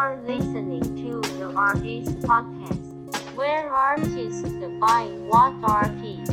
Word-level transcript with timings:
are 0.00 0.16
listening 0.22 0.80
to 0.96 1.20
the 1.36 1.52
Art 1.54 1.84
Is 1.84 2.08
Podcast, 2.24 3.36
where 3.36 3.70
artists 3.70 4.40
define 4.40 5.28
what 5.28 5.52
art 5.62 5.92
is. 6.02 6.30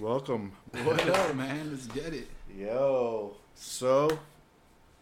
Welcome. 0.00 0.50
What 0.82 1.08
up, 1.08 1.36
man? 1.36 1.70
Let's 1.70 1.86
get 1.86 2.14
it. 2.14 2.26
Yo. 2.58 3.36
So, 3.54 4.18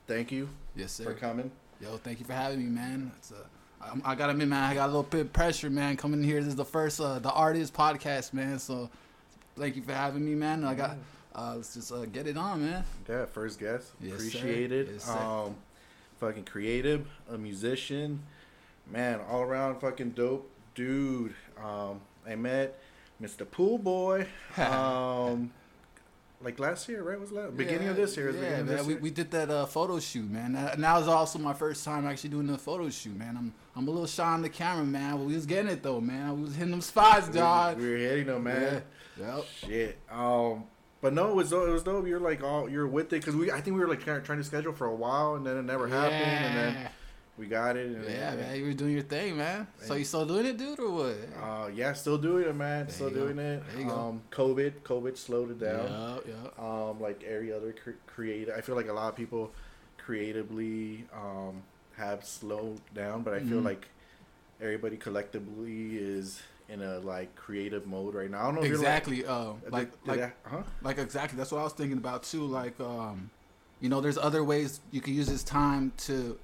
thank 0.06 0.30
you 0.30 0.50
Yes, 0.76 0.92
sir. 0.92 1.04
for 1.04 1.14
coming. 1.14 1.50
Yo, 1.80 1.96
thank 1.96 2.18
you 2.20 2.26
for 2.26 2.34
having 2.34 2.58
me, 2.58 2.66
man. 2.66 3.10
It's 3.16 3.32
uh, 3.32 3.36
I, 3.80 4.12
I 4.12 4.14
gotta 4.14 4.32
admit, 4.32 4.48
man, 4.48 4.70
I 4.70 4.74
got 4.74 4.84
a 4.84 4.92
little 4.92 5.02
bit 5.04 5.22
of 5.22 5.32
pressure, 5.32 5.70
man, 5.70 5.96
coming 5.96 6.22
here. 6.22 6.40
This 6.40 6.48
is 6.48 6.56
the 6.56 6.64
first, 6.66 7.00
uh, 7.00 7.20
the 7.20 7.32
Art 7.32 7.56
Is 7.56 7.70
podcast, 7.70 8.34
man. 8.34 8.58
So, 8.58 8.90
thank 9.56 9.76
you 9.76 9.82
for 9.82 9.94
having 9.94 10.22
me, 10.26 10.34
man. 10.34 10.62
I 10.62 10.74
got, 10.74 10.98
uh, 11.34 11.54
let's 11.56 11.74
just 11.74 11.92
uh, 11.92 12.04
get 12.06 12.26
it 12.26 12.36
on, 12.36 12.64
man. 12.64 12.84
Yeah, 13.08 13.26
first 13.26 13.58
guest. 13.58 13.92
Yes. 14.00 14.14
Appreciate 14.14 14.72
it. 14.72 14.88
Yes, 14.92 15.08
um, 15.08 15.56
fucking 16.18 16.44
creative, 16.44 17.06
a 17.30 17.36
musician, 17.38 18.22
man, 18.90 19.20
all 19.30 19.42
around 19.42 19.80
fucking 19.80 20.10
dope 20.10 20.50
dude. 20.74 21.34
Um, 21.62 22.00
I 22.26 22.34
met 22.36 22.78
Mr. 23.22 23.48
Pool 23.50 23.78
Boy. 23.78 24.26
Um, 24.58 25.50
like 26.40 26.58
last 26.58 26.88
year, 26.90 27.02
right? 27.02 27.18
Was 27.18 27.32
last 27.32 27.56
beginning 27.56 27.88
of 27.88 27.96
this 27.96 28.16
year? 28.18 28.30
Yeah, 28.30 28.40
man. 28.62 28.66
this 28.66 28.86
We, 28.86 28.96
we 28.96 29.10
did 29.10 29.30
that 29.30 29.50
uh, 29.50 29.64
photo 29.64 29.98
shoot, 29.98 30.30
man. 30.30 30.52
That, 30.52 30.74
and 30.74 30.84
that 30.84 30.98
was 30.98 31.08
also 31.08 31.38
my 31.38 31.54
first 31.54 31.84
time 31.84 32.06
actually 32.06 32.30
doing 32.30 32.46
the 32.46 32.58
photo 32.58 32.90
shoot, 32.90 33.16
man. 33.16 33.36
I'm 33.36 33.54
I'm 33.74 33.88
a 33.88 33.90
little 33.90 34.06
shy 34.06 34.24
on 34.24 34.42
the 34.42 34.50
camera, 34.50 34.84
man. 34.84 35.16
But 35.16 35.24
we 35.24 35.34
was 35.34 35.46
getting 35.46 35.70
it 35.70 35.82
though, 35.82 36.00
man. 36.02 36.36
We 36.36 36.42
was 36.44 36.54
hitting 36.54 36.70
them 36.72 36.82
spots, 36.82 37.28
We- 37.28 37.82
We 37.82 37.90
were 37.90 37.96
hitting 37.96 38.26
them, 38.26 38.42
man. 38.44 38.82
Yeah. 39.18 39.36
Yep. 39.36 39.44
Shit. 39.56 39.98
Um, 40.10 40.64
but 41.04 41.12
no, 41.12 41.28
it 41.28 41.34
was 41.36 41.50
dope. 41.50 41.68
It 41.68 41.72
was 41.72 41.82
dope. 41.84 42.06
You're 42.06 42.18
like 42.30 42.42
all 42.42 42.68
you're 42.68 42.88
with 42.88 43.06
it 43.12 43.20
because 43.20 43.36
we. 43.36 43.50
I 43.52 43.60
think 43.60 43.74
we 43.76 43.80
were 43.80 43.88
like 43.94 44.02
trying 44.02 44.38
to 44.38 44.44
schedule 44.44 44.72
for 44.72 44.86
a 44.86 44.94
while, 44.94 45.34
and 45.36 45.46
then 45.46 45.56
it 45.58 45.62
never 45.64 45.86
happened, 45.86 46.14
and 46.46 46.56
then 46.56 46.88
we 47.36 47.46
got 47.46 47.76
it. 47.76 47.86
And, 47.94 48.04
Yeah, 48.04 48.34
man, 48.34 48.56
you 48.58 48.64
were 48.64 48.72
doing 48.72 48.92
your 48.92 49.02
thing, 49.02 49.36
man. 49.36 49.66
So 49.82 49.94
you 49.94 50.04
still 50.04 50.24
doing 50.24 50.46
it, 50.46 50.56
dude, 50.56 50.80
or 50.80 50.90
what? 50.90 51.16
Uh, 51.42 51.66
yeah, 51.74 51.92
still 51.92 52.16
doing 52.18 52.44
it, 52.48 52.54
man. 52.56 52.86
There 52.86 52.94
still 52.94 53.08
you 53.10 53.14
go. 53.16 53.20
doing 53.26 53.38
it. 53.38 53.62
You 53.78 53.84
go. 53.84 53.90
Um, 53.94 54.22
COVID, 54.30 54.72
COVID 54.82 55.16
slowed 55.18 55.50
it 55.50 55.60
down. 55.60 56.22
Yeah, 56.26 56.32
yeah. 56.58 56.64
Um, 56.88 57.00
like 57.00 57.22
every 57.24 57.52
other 57.52 57.72
cre- 57.72 58.00
creative, 58.06 58.54
I 58.56 58.62
feel 58.62 58.74
like 58.76 58.88
a 58.88 58.92
lot 58.94 59.08
of 59.10 59.16
people 59.16 59.52
creatively 59.98 61.04
um 61.14 61.62
have 61.96 62.24
slowed 62.24 62.80
down, 62.94 63.22
but 63.22 63.34
I 63.34 63.40
feel 63.40 63.60
Mhm. 63.60 63.64
like 63.64 63.88
everybody 64.60 64.96
collectively 64.96 65.96
is 65.96 66.42
in 66.68 66.82
a 66.82 66.98
like 67.00 67.34
creative 67.36 67.86
mode 67.86 68.14
right 68.14 68.30
now. 68.30 68.40
I 68.40 68.44
don't 68.46 68.54
know 68.56 68.62
if 68.62 68.70
Exactly. 68.70 69.24
Uh, 69.26 69.52
you're 69.62 69.70
like, 69.70 69.90
did- 70.04 70.08
like, 70.08 70.18
did 70.18 70.24
I- 70.24 70.48
huh? 70.48 70.62
like, 70.82 70.98
exactly. 70.98 71.36
That's 71.36 71.52
what 71.52 71.60
I 71.60 71.64
was 71.64 71.72
thinking 71.74 71.98
about 71.98 72.22
too. 72.22 72.44
Like, 72.46 72.78
um, 72.80 73.30
you 73.80 73.88
know, 73.88 74.00
there's 74.00 74.16
other 74.18 74.42
ways 74.42 74.80
you 74.90 75.00
can 75.00 75.14
use 75.14 75.26
this 75.26 75.42
time 75.44 75.92
to 75.98 76.38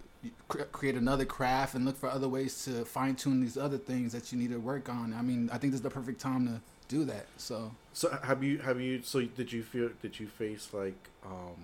cre- 0.49 0.63
create 0.73 0.95
another 0.97 1.25
craft 1.25 1.75
and 1.75 1.85
look 1.87 1.97
for 1.97 2.09
other 2.11 2.29
ways 2.29 2.65
to 2.67 2.85
fine 2.85 3.15
tune 3.17 3.41
these 3.41 3.57
other 3.57 3.79
things 3.79 4.13
that 4.13 4.31
you 4.31 4.39
need 4.39 4.51
to 4.51 4.59
work 4.59 4.89
on. 4.91 5.15
I 5.15 5.23
mean, 5.23 5.49
I 5.53 5.57
think 5.59 5.73
this 5.73 5.79
is 5.79 5.83
the 5.83 5.91
perfect 5.91 6.21
time 6.21 6.47
to 6.47 6.61
do 6.89 7.05
that. 7.07 7.27
So, 7.39 7.73
So 7.95 8.11
have 8.23 8.43
you 8.45 8.59
have 8.59 8.79
you 8.81 9.01
so 9.03 9.23
did 9.23 9.53
you 9.53 9.63
feel 9.63 9.91
did 10.03 10.21
you 10.21 10.27
face 10.27 10.69
like 10.75 10.99
um 11.25 11.57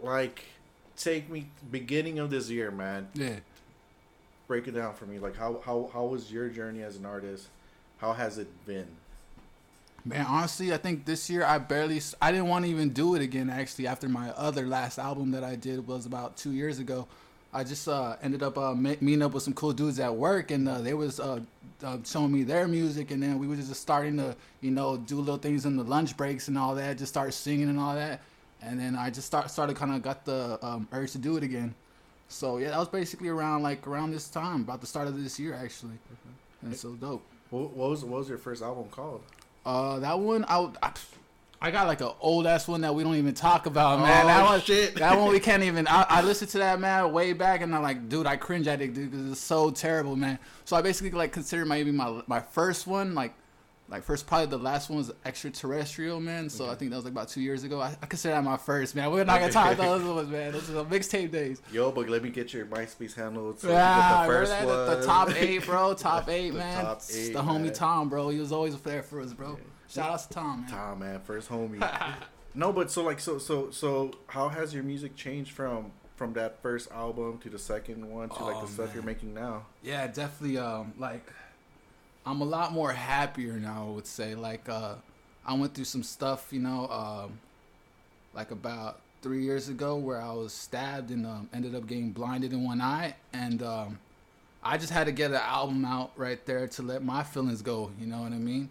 like 0.00 0.44
take 0.96 1.30
me 1.30 1.46
beginning 1.70 2.18
of 2.18 2.30
this 2.30 2.50
year, 2.50 2.70
man. 2.70 3.08
yeah. 3.14 3.36
Break 4.52 4.68
it 4.68 4.72
down 4.72 4.92
for 4.92 5.06
me. 5.06 5.18
Like 5.18 5.34
how 5.34 5.62
how 5.64 5.88
how 5.94 6.04
was 6.04 6.30
your 6.30 6.50
journey 6.50 6.82
as 6.82 6.96
an 6.96 7.06
artist? 7.06 7.48
How 7.96 8.12
has 8.12 8.36
it 8.36 8.48
been? 8.66 8.86
Man, 10.04 10.26
honestly, 10.26 10.74
I 10.74 10.76
think 10.76 11.06
this 11.06 11.30
year 11.30 11.42
I 11.42 11.56
barely, 11.56 12.02
I 12.20 12.30
didn't 12.30 12.48
want 12.48 12.66
to 12.66 12.70
even 12.70 12.90
do 12.90 13.14
it 13.14 13.22
again. 13.22 13.48
Actually, 13.48 13.86
after 13.86 14.10
my 14.10 14.28
other 14.32 14.66
last 14.66 14.98
album 14.98 15.30
that 15.30 15.42
I 15.42 15.56
did 15.56 15.86
was 15.86 16.04
about 16.04 16.36
two 16.36 16.52
years 16.52 16.80
ago, 16.80 17.08
I 17.50 17.64
just 17.64 17.88
uh, 17.88 18.16
ended 18.22 18.42
up 18.42 18.58
uh, 18.58 18.74
meeting 18.74 19.22
up 19.22 19.32
with 19.32 19.42
some 19.42 19.54
cool 19.54 19.72
dudes 19.72 19.98
at 19.98 20.14
work, 20.14 20.50
and 20.50 20.68
uh, 20.68 20.82
they 20.82 20.92
was 20.92 21.18
uh, 21.18 21.40
uh, 21.82 21.96
showing 22.04 22.30
me 22.30 22.42
their 22.42 22.68
music, 22.68 23.10
and 23.10 23.22
then 23.22 23.38
we 23.38 23.46
were 23.46 23.56
just 23.56 23.74
starting 23.76 24.18
to, 24.18 24.36
you 24.60 24.70
know, 24.70 24.98
do 24.98 25.16
little 25.18 25.38
things 25.38 25.64
in 25.64 25.78
the 25.78 25.82
lunch 25.82 26.14
breaks 26.14 26.48
and 26.48 26.58
all 26.58 26.74
that, 26.74 26.98
just 26.98 27.10
start 27.14 27.32
singing 27.32 27.70
and 27.70 27.80
all 27.80 27.94
that, 27.94 28.20
and 28.60 28.78
then 28.78 28.96
I 28.96 29.08
just 29.08 29.28
start 29.28 29.50
started 29.50 29.76
kind 29.76 29.94
of 29.94 30.02
got 30.02 30.26
the 30.26 30.58
um, 30.60 30.88
urge 30.92 31.12
to 31.12 31.18
do 31.18 31.38
it 31.38 31.42
again. 31.42 31.74
So 32.32 32.58
yeah, 32.58 32.70
that 32.70 32.78
was 32.78 32.88
basically 32.88 33.28
around 33.28 33.62
like 33.62 33.86
around 33.86 34.12
this 34.12 34.28
time, 34.28 34.62
about 34.62 34.80
the 34.80 34.86
start 34.86 35.06
of 35.06 35.22
this 35.22 35.38
year 35.38 35.54
actually, 35.54 35.98
and 36.62 36.74
so 36.74 36.92
dope. 36.92 37.22
What, 37.50 37.72
what 37.72 37.90
was 37.90 38.04
what 38.04 38.20
was 38.20 38.28
your 38.28 38.38
first 38.38 38.62
album 38.62 38.86
called? 38.90 39.22
Uh, 39.64 39.98
that 40.00 40.18
one 40.18 40.44
I, 40.48 40.68
I, 40.82 40.92
I 41.60 41.70
got 41.70 41.86
like 41.86 42.00
an 42.00 42.10
old 42.20 42.46
ass 42.46 42.66
one 42.66 42.80
that 42.80 42.94
we 42.94 43.04
don't 43.04 43.14
even 43.14 43.34
talk 43.34 43.66
about, 43.66 44.00
man. 44.00 44.24
Oh, 44.24 44.26
that 44.26 44.44
one, 44.44 44.60
shit. 44.62 44.96
that 44.96 45.16
one 45.16 45.30
we 45.30 45.38
can't 45.38 45.62
even. 45.62 45.86
I, 45.86 46.06
I 46.08 46.22
listened 46.22 46.50
to 46.52 46.58
that 46.58 46.80
man 46.80 47.12
way 47.12 47.34
back, 47.34 47.60
and 47.60 47.72
I'm 47.74 47.82
like, 47.82 48.08
dude, 48.08 48.26
I 48.26 48.36
cringe 48.36 48.66
at 48.66 48.80
it, 48.80 48.94
dude, 48.94 49.10
because 49.10 49.30
it's 49.32 49.40
so 49.40 49.70
terrible, 49.70 50.16
man. 50.16 50.38
So 50.64 50.74
I 50.74 50.82
basically 50.82 51.12
like 51.12 51.32
consider 51.32 51.64
maybe 51.64 51.92
my 51.92 52.22
my 52.26 52.40
first 52.40 52.86
one, 52.86 53.14
like, 53.14 53.34
like 53.92 54.02
first 54.02 54.26
probably 54.26 54.46
the 54.46 54.58
last 54.58 54.88
one 54.90 54.96
was 54.98 55.12
extraterrestrial, 55.24 56.18
man. 56.18 56.48
So 56.48 56.68
I 56.68 56.74
think 56.74 56.90
that 56.90 56.96
was 56.96 57.04
like 57.04 57.12
about 57.12 57.28
two 57.28 57.40
years 57.42 57.62
ago. 57.62 57.80
I, 57.80 57.94
I 58.02 58.06
consider 58.06 58.34
that 58.34 58.42
my 58.42 58.56
first, 58.56 58.96
man. 58.96 59.10
We're 59.12 59.22
not 59.24 59.38
gonna 59.40 59.52
talk 59.52 59.74
about 59.74 59.98
those 60.00 60.14
ones, 60.16 60.28
man. 60.30 60.52
Those 60.52 60.68
are 60.70 60.72
the 60.72 60.84
mixtape 60.86 61.30
days. 61.30 61.60
Yo, 61.70 61.92
but 61.92 62.08
let 62.08 62.22
me 62.22 62.30
get 62.30 62.52
your 62.52 62.66
MySpace 62.66 63.14
handle. 63.14 63.54
So 63.56 63.68
Yeah, 63.70 64.22
the 64.22 64.26
first 64.32 64.52
one. 64.52 64.66
The, 64.66 64.96
the 64.96 65.06
top 65.06 65.30
eight, 65.36 65.64
bro. 65.66 65.94
Top 65.94 66.28
eight, 66.28 66.50
The 66.50 66.58
man. 66.58 66.84
top 66.84 67.02
eight, 67.14 67.32
the 67.32 67.42
homie 67.42 67.62
man. 67.64 67.72
Tom, 67.74 68.08
bro. 68.08 68.30
He 68.30 68.38
was 68.40 68.50
always 68.50 68.74
there 68.80 69.02
for 69.02 69.20
us, 69.20 69.32
bro. 69.32 69.58
Shout 69.88 70.10
out 70.10 70.20
to 70.20 70.28
Tom, 70.30 70.60
man. 70.62 70.70
Tom, 70.70 70.98
man, 70.98 71.20
first 71.20 71.50
homie. 71.50 72.14
no, 72.54 72.72
but 72.72 72.90
so 72.90 73.02
like 73.04 73.20
so 73.20 73.38
so 73.38 73.70
so 73.70 74.12
how 74.28 74.48
has 74.48 74.72
your 74.72 74.82
music 74.82 75.14
changed 75.16 75.50
from 75.52 75.92
from 76.16 76.32
that 76.34 76.62
first 76.62 76.90
album 76.92 77.38
to 77.38 77.50
the 77.50 77.58
second 77.58 78.08
one 78.08 78.28
to 78.30 78.44
like 78.44 78.56
Oh, 78.56 78.62
the 78.62 78.68
stuff 78.68 78.86
man. 78.86 78.94
you're 78.94 79.02
making 79.04 79.34
now? 79.34 79.66
Yeah, 79.82 80.06
definitely. 80.06 80.56
Um, 80.58 80.92
like, 80.98 81.26
I'm 82.24 82.40
a 82.40 82.44
lot 82.44 82.72
more 82.72 82.92
happier 82.92 83.54
now. 83.54 83.86
I 83.88 83.90
would 83.90 84.06
say, 84.06 84.34
like, 84.34 84.68
uh, 84.68 84.94
I 85.44 85.54
went 85.54 85.74
through 85.74 85.84
some 85.84 86.02
stuff, 86.02 86.48
you 86.50 86.60
know, 86.60 86.88
um, 86.88 87.40
like 88.32 88.50
about 88.50 89.00
three 89.22 89.42
years 89.42 89.68
ago, 89.68 89.96
where 89.96 90.20
I 90.20 90.32
was 90.32 90.52
stabbed 90.52 91.10
and 91.10 91.26
um, 91.26 91.48
ended 91.52 91.74
up 91.74 91.86
getting 91.86 92.10
blinded 92.10 92.52
in 92.52 92.64
one 92.64 92.80
eye, 92.80 93.16
and 93.32 93.62
um, 93.62 93.98
I 94.62 94.78
just 94.78 94.92
had 94.92 95.04
to 95.06 95.12
get 95.12 95.30
an 95.30 95.38
album 95.38 95.84
out 95.84 96.12
right 96.16 96.44
there 96.46 96.68
to 96.68 96.82
let 96.82 97.02
my 97.02 97.22
feelings 97.22 97.62
go. 97.62 97.90
You 98.00 98.06
know 98.06 98.22
what 98.22 98.32
I 98.32 98.38
mean? 98.38 98.68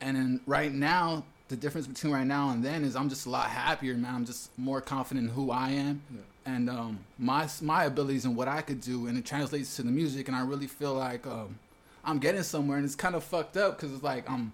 And 0.00 0.16
then 0.16 0.40
right 0.46 0.72
now, 0.72 1.24
the 1.48 1.56
difference 1.56 1.86
between 1.86 2.12
right 2.12 2.26
now 2.26 2.50
and 2.50 2.64
then 2.64 2.84
is 2.84 2.96
I'm 2.96 3.08
just 3.08 3.26
a 3.26 3.30
lot 3.30 3.48
happier, 3.48 3.94
man. 3.94 4.14
I'm 4.14 4.24
just 4.26 4.56
more 4.58 4.80
confident 4.80 5.28
in 5.28 5.34
who 5.34 5.50
I 5.50 5.70
am 5.70 6.02
and 6.46 6.70
um, 6.70 6.98
my 7.18 7.48
my 7.60 7.84
abilities 7.84 8.24
and 8.24 8.36
what 8.36 8.48
I 8.48 8.62
could 8.62 8.80
do, 8.80 9.06
and 9.06 9.18
it 9.18 9.24
translates 9.24 9.76
to 9.76 9.82
the 9.82 9.90
music. 9.90 10.28
And 10.28 10.36
I 10.36 10.42
really 10.44 10.66
feel 10.66 10.94
like 10.94 11.26
um, 11.26 11.58
I'm 12.04 12.18
getting 12.18 12.42
somewhere, 12.42 12.76
and 12.76 12.84
it's 12.84 12.94
kind 12.94 13.14
of 13.14 13.24
fucked 13.24 13.56
up 13.56 13.76
because 13.76 13.92
it's 13.92 14.02
like 14.02 14.28
I'm. 14.30 14.52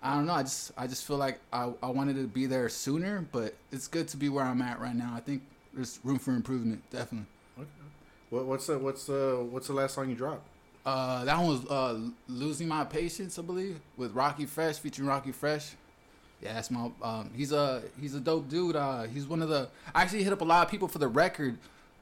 I 0.00 0.14
don't 0.14 0.26
know. 0.26 0.34
I 0.34 0.42
just 0.42 0.72
I 0.76 0.86
just 0.86 1.04
feel 1.04 1.16
like 1.16 1.40
I, 1.52 1.72
I 1.82 1.90
wanted 1.90 2.16
to 2.16 2.26
be 2.28 2.46
there 2.46 2.68
sooner, 2.68 3.26
but 3.32 3.54
it's 3.72 3.88
good 3.88 4.06
to 4.08 4.16
be 4.16 4.28
where 4.28 4.44
I'm 4.44 4.62
at 4.62 4.80
right 4.80 4.94
now. 4.94 5.12
I 5.14 5.20
think 5.20 5.42
there's 5.74 5.98
room 6.04 6.18
for 6.18 6.32
improvement, 6.32 6.82
definitely. 6.90 7.26
What, 8.30 8.44
what's 8.46 8.66
the 8.66 8.78
what's 8.78 9.04
the 9.04 9.46
what's 9.50 9.66
the 9.66 9.72
last 9.72 9.94
song 9.94 10.10
you 10.10 10.14
dropped? 10.14 10.46
Uh, 10.84 11.24
that 11.24 11.36
one 11.36 11.48
was 11.48 11.66
uh, 11.66 11.98
"Losing 12.28 12.68
My 12.68 12.84
Patience," 12.84 13.38
I 13.38 13.42
believe, 13.42 13.80
with 13.96 14.12
Rockie 14.14 14.46
Fresh 14.46 14.78
featuring 14.78 15.08
Rockie 15.08 15.32
Fresh. 15.32 15.74
Yeah, 16.42 16.54
that's 16.54 16.70
my. 16.70 16.90
Um, 17.02 17.30
he's 17.34 17.52
a 17.52 17.82
he's 18.00 18.14
a 18.14 18.20
dope 18.20 18.48
dude. 18.48 18.76
Uh, 18.76 19.02
he's 19.04 19.26
one 19.26 19.42
of 19.42 19.48
the. 19.48 19.68
I 19.94 20.02
actually 20.02 20.22
hit 20.22 20.32
up 20.32 20.40
a 20.40 20.44
lot 20.44 20.64
of 20.64 20.70
people 20.70 20.86
for 20.86 20.98
the 20.98 21.08
record, 21.08 21.58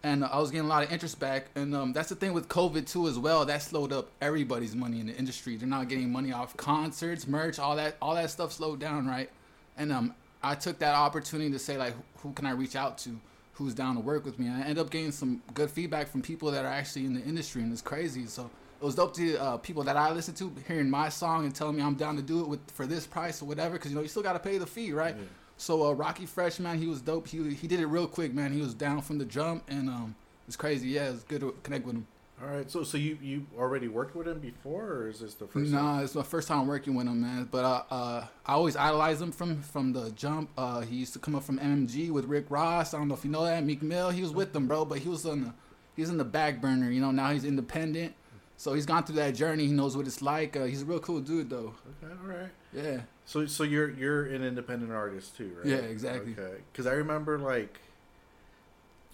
and 0.07 0.25
I 0.25 0.39
was 0.39 0.53
getting 0.53 0.67
a 0.67 0.69
lot 0.69 0.85
of 0.85 0.93
interest 0.93 1.19
back. 1.19 1.47
And 1.57 1.75
um, 1.75 1.93
that's 1.93 2.09
the 2.09 2.15
thing 2.15 2.33
with 2.33 2.49
COVID 2.49 2.87
too, 2.87 3.09
as 3.09 3.19
well. 3.19 3.45
That 3.45 3.61
slowed 3.61 3.93
up 3.93 4.09
everybody's 4.21 4.77
money 4.77 5.01
in 5.01 5.09
the 5.09 5.17
industry. 5.17 5.57
They're 5.57 5.67
not 5.67 5.89
getting 5.89 6.13
money 6.13 6.33
off 6.33 6.57
concerts, 6.57 7.27
merch, 7.27 7.59
all 7.59 7.75
that. 7.75 7.97
All 8.01 8.15
that 8.15 8.31
stuff 8.31 8.53
slowed 8.53 8.79
down, 8.79 9.09
right? 9.09 9.29
And 9.77 9.93
um, 9.93 10.15
I 10.45 10.55
took 10.55 10.79
that 10.79 10.95
opportunity 10.95 11.51
to 11.51 11.59
say 11.59 11.77
like, 11.77 11.95
who 12.19 12.33
can 12.33 12.47
I 12.47 12.53
reach 12.53 12.77
out 12.77 12.99
to? 12.99 13.19
Who's 13.55 13.75
down 13.75 13.97
to 13.97 14.01
work 14.01 14.25
with 14.25 14.39
me? 14.39 14.47
And 14.47 14.63
I 14.63 14.67
end 14.67 14.79
up 14.79 14.91
getting 14.91 15.11
some 15.11 15.43
good 15.55 15.71
feedback 15.71 16.07
from 16.09 16.23
people 16.23 16.53
that 16.53 16.65
are 16.65 16.71
actually 16.71 17.07
in 17.07 17.15
the 17.15 17.23
industry, 17.23 17.63
and 17.63 17.73
it's 17.73 17.83
crazy. 17.83 18.27
So 18.27 18.49
it 18.81 18.85
was 18.85 18.95
dope 18.95 19.15
to 19.17 19.37
uh, 19.39 19.57
people 19.57 19.83
that 19.85 19.97
I 19.97 20.13
listen 20.13 20.35
to 20.35 20.53
hearing 20.69 20.89
my 20.89 21.09
song 21.09 21.47
and 21.47 21.55
telling 21.55 21.75
me 21.75 21.83
I'm 21.83 21.97
down 21.97 22.15
to 22.15 22.23
do 22.23 22.43
it 22.43 22.49
with 22.49 22.61
for 22.71 22.87
this 22.87 23.07
price 23.09 23.43
or 23.43 23.47
whatever, 23.47 23.73
because 23.73 23.91
you 23.91 23.97
know 23.97 24.03
you 24.03 24.09
still 24.09 24.23
got 24.23 24.35
to 24.35 24.39
pay 24.39 24.59
the 24.59 24.67
fee, 24.67 24.93
right? 24.93 25.17
So 25.57 25.87
uh, 25.87 25.93
Rockie 25.93 26.27
Fresh, 26.27 26.59
man, 26.59 26.79
he 26.79 26.87
was 26.87 27.01
dope. 27.01 27.29
He 27.29 27.55
he 27.55 27.67
did 27.67 27.81
it 27.81 27.87
real 27.87 28.07
quick, 28.07 28.35
man. 28.35 28.53
He 28.53 28.61
was 28.61 28.75
down 28.75 29.01
from 29.03 29.19
the 29.19 29.25
jump, 29.25 29.65
and 29.69 29.89
um, 29.89 30.15
it's 30.47 30.57
crazy. 30.57 30.89
Yeah, 30.89 31.11
it's 31.11 31.25
good 31.25 31.41
to 31.41 31.55
connect 31.63 31.87
with 31.87 31.97
him. 31.97 32.07
All 32.43 32.49
right, 32.49 32.71
so 32.71 32.85
so 32.85 32.99
you 32.99 33.17
you 33.23 33.47
already 33.59 33.89
worked 33.89 34.15
with 34.15 34.29
him 34.29 34.39
before, 34.41 34.85
or 34.85 35.09
is 35.09 35.21
this 35.21 35.35
the 35.35 35.47
first? 35.47 35.73
time? 35.73 35.83
Nah, 35.83 36.03
it's 36.03 36.15
my 36.15 36.23
first 36.23 36.49
time 36.49 36.67
working 36.67 36.95
with 36.95 37.07
him, 37.07 37.23
man. 37.23 37.49
But 37.51 37.65
uh, 37.65 37.83
uh, 37.91 38.27
I 38.45 38.53
always 38.53 38.77
idolized 38.77 39.23
him 39.23 39.33
from 39.33 39.63
from 39.63 39.95
the 39.95 40.11
jump. 40.11 40.51
Uh, 40.59 40.83
he 40.83 40.97
used 40.97 41.15
to 41.15 41.19
come 41.19 41.35
up 41.35 41.45
from 41.45 41.59
MMG 41.59 42.11
with 42.11 42.27
Rick 42.27 42.47
Ross. 42.51 42.93
I 42.93 42.99
don't 42.99 43.09
know 43.09 43.15
if 43.15 43.25
you 43.25 43.31
know 43.31 43.45
that. 43.45 43.65
Meek 43.65 43.83
Mill, 43.83 44.11
he 44.11 44.21
was 44.21 44.33
with 44.33 44.53
them, 44.53 44.67
bro. 44.67 44.85
But 44.85 44.99
he 44.99 45.09
was 45.09 45.25
on 45.25 45.45
the 45.45 45.53
he 45.95 46.03
was 46.03 46.11
in 46.11 46.19
the 46.19 46.25
back 46.25 46.61
burner. 46.61 46.91
You 46.91 47.01
know, 47.01 47.11
now 47.11 47.31
he's 47.33 47.47
independent. 47.47 48.15
So 48.59 48.73
he's 48.75 48.87
gone 48.87 49.05
through 49.05 49.17
that 49.17 49.35
journey. 49.35 49.67
He 49.67 49.73
knows 49.73 49.97
what 49.97 50.07
it's 50.07 50.23
like. 50.23 50.57
Uh, 50.57 50.65
he's 50.65 50.83
a 50.83 50.85
real 50.87 50.99
cool 51.01 51.21
dude, 51.21 51.51
though. 51.51 51.75
Okay, 52.03 52.13
all 52.23 52.29
right. 52.29 52.49
Yeah. 52.73 53.01
So 53.27 53.47
so 53.47 53.65
you're 53.65 53.91
you're 53.91 54.27
an 54.27 54.43
independent 54.45 54.93
artist 54.93 55.37
too, 55.37 55.53
right? 55.59 55.67
Yeah, 55.67 55.77
exactly. 55.77 56.33
Okay, 56.39 56.59
because 56.73 56.87
I 56.87 56.93
remember 56.93 57.39
like 57.39 57.79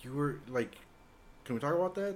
you 0.02 0.12
were 0.12 0.36
like, 0.48 0.76
can 1.44 1.54
we 1.54 1.60
talk 1.60 1.74
about 1.74 1.94
that? 1.96 2.14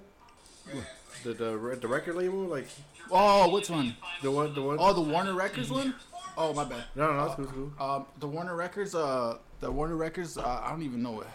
The 1.25 1.33
the 1.33 1.79
the 1.81 1.89
record 1.89 2.17
label, 2.17 2.39
like 2.41 2.67
Oh, 3.11 3.49
which 3.53 3.71
one? 3.71 3.97
the 4.23 4.31
one 4.31 4.55
the 4.55 4.63
one. 4.63 4.77
Oh, 4.81 4.93
the 4.93 5.01
Warner 5.01 5.33
Records 5.35 5.71
one. 5.71 5.95
Oh, 6.39 6.53
my 6.53 6.65
bad. 6.65 6.85
no, 6.95 7.07
no, 7.07 7.17
no, 7.17 7.25
it's 7.27 7.35
cool, 7.37 7.47
cool. 7.47 7.73
Um, 7.91 8.05
the 8.21 8.27
Warner 8.27 8.55
Records. 8.55 8.95
Uh, 8.95 9.39
the 9.61 9.71
Warner 9.71 9.97
Records. 9.97 10.37
Uh, 10.37 10.61
I 10.65 10.69
don't 10.71 10.83
even 10.83 11.03
know 11.03 11.21
it. 11.23 11.27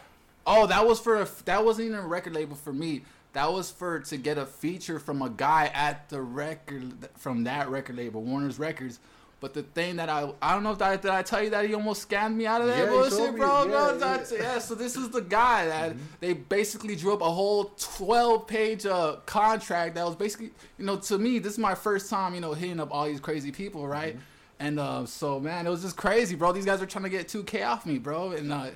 Oh, 0.46 0.68
that 0.68 0.86
was 0.86 1.00
for 1.00 1.22
a, 1.22 1.28
that 1.46 1.64
wasn't 1.66 1.88
even 1.88 2.00
a 2.00 2.06
record 2.08 2.34
label 2.34 2.56
for 2.56 2.72
me. 2.74 3.02
That 3.34 3.52
was 3.52 3.72
for 3.72 4.00
to 4.00 4.18
get 4.18 4.38
a 4.38 4.46
feature 4.46 5.00
from 5.00 5.22
a 5.22 5.30
guy 5.30 5.72
at 5.74 6.10
the 6.10 6.22
record 6.22 7.10
from 7.18 7.46
that 7.46 7.70
record 7.70 7.96
label, 7.98 8.22
Warner's 8.22 8.60
Records. 8.60 9.00
But 9.40 9.56
the 9.56 9.64
thing 9.64 9.96
that 9.96 10.08
I 10.08 10.32
I 10.42 10.54
don't 10.54 10.62
know 10.64 10.72
if 10.72 10.82
I 10.82 10.98
did 10.98 11.10
I 11.10 11.24
tell 11.24 11.42
you 11.44 11.50
that 11.50 11.66
he 11.66 11.74
almost 11.74 12.08
scammed 12.08 12.36
me 12.36 12.46
out 12.46 12.62
of 12.62 12.68
that 12.68 12.78
Yeah, 12.78 12.90
bullshit, 12.90 13.34
me. 13.34 13.40
bro. 13.40 13.64
Yeah, 13.64 13.98
bro 13.98 13.98
yeah. 14.00 14.26
Yeah. 14.40 14.60
So 14.60 14.76
this 14.76 14.96
is 14.96 15.10
the 15.10 15.22
guy 15.22 15.66
that 15.66 15.96
they 16.20 16.34
basically 16.34 16.96
drew 16.96 17.14
up 17.14 17.22
a 17.22 17.32
whole 17.32 17.72
twelve 17.80 18.46
page 18.48 18.86
uh, 18.86 19.16
contract 19.26 19.96
that 19.96 20.06
was 20.06 20.16
basically 20.16 20.52
you 20.78 20.86
know 20.86 20.98
to 20.98 21.18
me 21.18 21.40
this 21.40 21.54
is 21.54 21.60
my 21.60 21.74
first 21.74 22.10
time 22.10 22.36
you 22.36 22.42
know 22.42 22.54
hitting 22.54 22.80
up 22.80 22.94
all 22.94 23.06
these 23.06 23.20
crazy 23.20 23.52
people 23.52 23.88
right. 23.88 24.16
And 24.60 24.80
uh, 24.80 25.08
so, 25.08 25.40
man, 25.40 25.66
it 25.66 25.72
was 25.72 25.82
just 25.82 25.98
crazy, 25.98 26.36
bro. 26.36 26.52
These 26.52 26.66
guys 26.66 26.80
were 26.80 26.86
trying 26.86 27.06
to 27.06 27.10
get 27.10 27.28
2K 27.28 27.66
off 27.68 27.84
me, 27.84 27.98
bro. 27.98 28.34
And, 28.34 28.54
uh, 28.54 28.68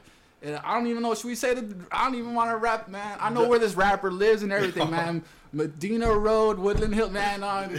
and 0.46 0.56
I 0.58 0.76
don't 0.76 0.88
even 0.88 1.02
know. 1.04 1.14
Should 1.16 1.28
we 1.28 1.36
say 1.36 1.54
that? 1.54 1.66
I 1.92 2.06
don't 2.06 2.16
even 2.16 2.34
want 2.34 2.52
to 2.52 2.58
rap, 2.58 2.88
man. 2.88 3.18
I 3.20 3.30
know 3.30 3.48
where 3.48 3.60
this 3.60 3.74
rapper 3.76 4.12
lives 4.12 4.44
and 4.44 4.52
everything, 4.54 4.90
man. 5.00 5.24
Medina 5.52 6.12
Road, 6.12 6.60
Woodland 6.60 6.94
Hill, 6.94 7.10
man. 7.10 7.42
Uh, 7.44 7.70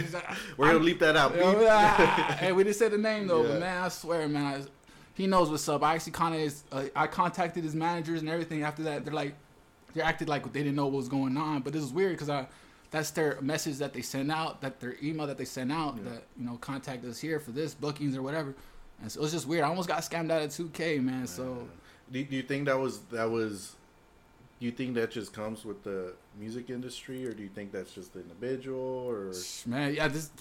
We're 0.57 0.67
gonna 0.73 0.79
leave 0.83 0.99
that 0.99 1.15
out. 1.15 1.35
yeah, 1.35 1.51
Beep. 1.51 1.61
yeah. 1.61 2.31
hey, 2.37 2.51
we 2.51 2.63
didn't 2.63 2.75
say 2.75 2.89
the 2.89 2.97
name 2.97 3.27
though, 3.27 3.43
Yeah. 3.43 3.49
but 3.49 3.59
man, 3.59 3.83
I 3.83 3.87
swear, 3.89 4.27
man, 4.27 4.45
I, 4.45 4.65
he 5.13 5.27
knows 5.27 5.49
what's 5.49 5.67
up. 5.69 5.83
I 5.83 5.95
actually 5.95 6.13
kind 6.13 6.35
of, 6.35 6.53
uh, 6.71 6.83
I 6.95 7.07
contacted 7.07 7.63
his 7.63 7.75
managers 7.75 8.21
and 8.21 8.29
everything. 8.29 8.63
After 8.63 8.83
that, 8.83 9.05
they're 9.05 9.13
like, 9.13 9.35
they 9.93 10.01
acted 10.01 10.27
like 10.29 10.51
they 10.53 10.61
didn't 10.63 10.75
know 10.75 10.85
what 10.85 10.93
was 10.93 11.09
going 11.09 11.37
on. 11.37 11.61
But 11.61 11.73
this 11.73 11.83
is 11.83 11.91
weird 11.93 12.13
because 12.13 12.29
I, 12.29 12.47
that's 12.91 13.11
their 13.11 13.39
message 13.41 13.77
that 13.77 13.93
they 13.93 14.01
send 14.01 14.31
out, 14.31 14.61
that 14.61 14.79
their 14.79 14.95
email 15.03 15.27
that 15.27 15.37
they 15.37 15.45
send 15.45 15.71
out, 15.71 16.03
that 16.05 16.23
you 16.39 16.45
know, 16.45 16.57
contact 16.57 17.05
us 17.05 17.19
here 17.19 17.39
for 17.39 17.51
this 17.51 17.73
bookings 17.73 18.15
or 18.17 18.21
whatever. 18.21 18.55
And 19.01 19.11
so 19.11 19.19
it 19.19 19.23
was 19.23 19.31
just 19.31 19.45
weird. 19.47 19.63
I 19.63 19.67
almost 19.67 19.87
got 19.87 19.99
scammed 20.01 20.31
out 20.31 20.41
of 20.41 20.49
2K, 20.49 21.03
man. 21.03 21.27
So 21.27 21.67
Do, 22.11 22.23
do 22.23 22.35
you 22.35 22.43
think 22.43 22.65
that 22.65 22.79
was 22.79 22.99
that 23.11 23.29
was? 23.29 23.75
Do 24.59 24.65
you 24.65 24.71
think 24.71 24.95
that 24.95 25.11
just 25.11 25.33
comes 25.33 25.63
with 25.65 25.83
the 25.83 26.13
music 26.39 26.69
industry, 26.69 27.27
or 27.27 27.33
do 27.33 27.43
you 27.43 27.49
think 27.49 27.71
that's 27.71 27.93
just 27.93 28.13
the 28.13 28.21
individual, 28.21 29.05
or 29.07 29.33
man, 29.65 29.93
yeah, 29.93 30.07
this. 30.07 30.31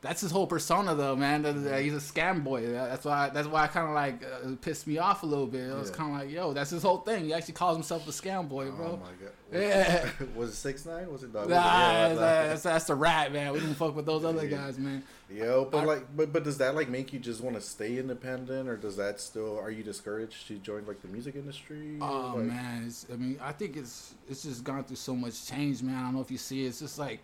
That's 0.00 0.20
his 0.20 0.30
whole 0.30 0.46
persona, 0.46 0.94
though, 0.94 1.16
man. 1.16 1.42
That- 1.42 1.64
that 1.64 1.82
He's 1.82 1.92
a 1.94 1.96
scam 1.96 2.44
boy. 2.44 2.64
That's 2.70 3.04
why. 3.04 3.30
That's 3.30 3.48
why 3.48 3.64
I 3.64 3.66
kind 3.66 3.88
of 3.88 3.94
like 3.94 4.22
uh, 4.24 4.54
pissed 4.60 4.86
me 4.86 4.98
off 4.98 5.24
a 5.24 5.26
little 5.26 5.48
bit. 5.48 5.68
It 5.68 5.74
was 5.76 5.90
Yeah. 5.90 5.96
kind 5.96 6.14
of 6.14 6.20
like, 6.20 6.30
yo, 6.30 6.52
that's 6.52 6.70
his 6.70 6.84
whole 6.84 6.98
thing. 6.98 7.24
He 7.24 7.34
actually 7.34 7.54
calls 7.54 7.76
himself 7.76 8.06
a 8.06 8.12
scam 8.12 8.48
boy, 8.48 8.70
bro. 8.70 8.92
Oh 8.92 8.96
my 8.96 9.10
god! 9.20 9.32
Yeah. 9.52 10.08
was 10.36 10.50
it 10.50 10.54
six 10.54 10.86
nine? 10.86 11.10
Was 11.10 11.24
it 11.24 11.32
dog? 11.32 11.48
Nah, 11.48 11.56
yeah, 11.56 12.08
that's, 12.10 12.18
that's, 12.20 12.62
that's 12.62 12.84
the 12.84 12.94
rat, 12.94 13.32
man. 13.32 13.52
We 13.52 13.58
don't 13.58 13.74
fuck 13.74 13.96
with 13.96 14.06
those 14.06 14.24
other 14.24 14.46
guys, 14.46 14.78
man. 14.78 15.02
Yo, 15.28 15.64
but 15.64 15.78
I- 15.78 15.84
like, 15.84 16.16
but 16.16 16.32
but 16.32 16.44
does 16.44 16.58
that 16.58 16.76
like 16.76 16.88
make 16.88 17.12
you 17.12 17.18
just 17.18 17.40
want 17.40 17.56
to 17.56 17.60
stay 17.60 17.98
independent, 17.98 18.68
or 18.68 18.76
does 18.76 18.96
that 18.98 19.18
still? 19.20 19.58
Are 19.58 19.70
you 19.72 19.82
discouraged 19.82 20.46
to 20.46 20.58
join 20.58 20.86
like 20.86 21.02
the 21.02 21.08
music 21.08 21.34
industry? 21.34 21.98
Oh 22.00 22.34
Like- 22.36 22.44
man, 22.46 22.84
it's, 22.86 23.04
I 23.12 23.16
mean, 23.16 23.36
I 23.42 23.50
think 23.50 23.76
it's 23.76 24.14
it's 24.30 24.44
just 24.44 24.62
gone 24.62 24.84
through 24.84 24.94
so 24.94 25.16
much 25.16 25.44
change, 25.44 25.82
man. 25.82 25.96
I 25.96 26.02
don't 26.02 26.14
know 26.14 26.20
if 26.20 26.30
you 26.30 26.38
see 26.38 26.64
it. 26.64 26.68
It's 26.68 26.78
just 26.78 27.00
like, 27.00 27.18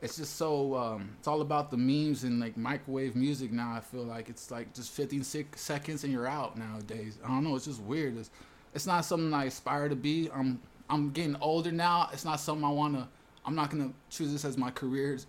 it's 0.00 0.16
just 0.16 0.36
so. 0.36 0.76
Um, 0.76 1.10
it's 1.18 1.26
all 1.26 1.40
about 1.40 1.70
the 1.70 1.76
memes 1.76 2.22
and 2.22 2.38
like 2.38 2.56
microwave 2.56 3.16
music 3.16 3.50
now. 3.50 3.72
I 3.72 3.80
feel 3.80 4.04
like 4.04 4.28
it's 4.28 4.50
like 4.50 4.72
just 4.72 4.92
15 4.92 5.24
sec- 5.24 5.56
seconds 5.56 6.04
and 6.04 6.12
you're 6.12 6.26
out 6.28 6.56
nowadays. 6.56 7.18
I 7.24 7.28
don't 7.28 7.42
know. 7.42 7.56
It's 7.56 7.64
just 7.64 7.82
weird. 7.82 8.16
It's, 8.16 8.30
it's 8.74 8.86
not 8.86 9.04
something 9.04 9.34
I 9.34 9.46
aspire 9.46 9.88
to 9.88 9.96
be. 9.96 10.30
I'm 10.32 10.60
I'm 10.88 11.10
getting 11.10 11.36
older 11.40 11.72
now. 11.72 12.10
It's 12.12 12.24
not 12.24 12.38
something 12.38 12.64
I 12.64 12.70
wanna. 12.70 13.08
I'm 13.44 13.56
not 13.56 13.70
gonna 13.70 13.90
choose 14.08 14.32
this 14.32 14.44
as 14.44 14.56
my 14.56 14.70
career. 14.70 15.14
It's, 15.14 15.26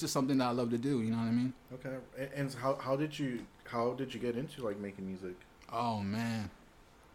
just 0.00 0.14
something 0.14 0.38
that 0.38 0.44
I 0.46 0.52
love 0.52 0.70
to 0.70 0.78
do. 0.78 1.02
You 1.02 1.10
know 1.10 1.18
what 1.18 1.24
I 1.24 1.32
mean? 1.32 1.52
Okay, 1.74 1.96
and 2.34 2.50
how 2.54 2.76
how 2.76 2.96
did 2.96 3.18
you 3.18 3.40
how 3.66 3.92
did 3.92 4.14
you 4.14 4.20
get 4.20 4.36
into 4.36 4.64
like 4.64 4.78
making 4.78 5.06
music? 5.06 5.34
Oh 5.70 6.00
man, 6.00 6.48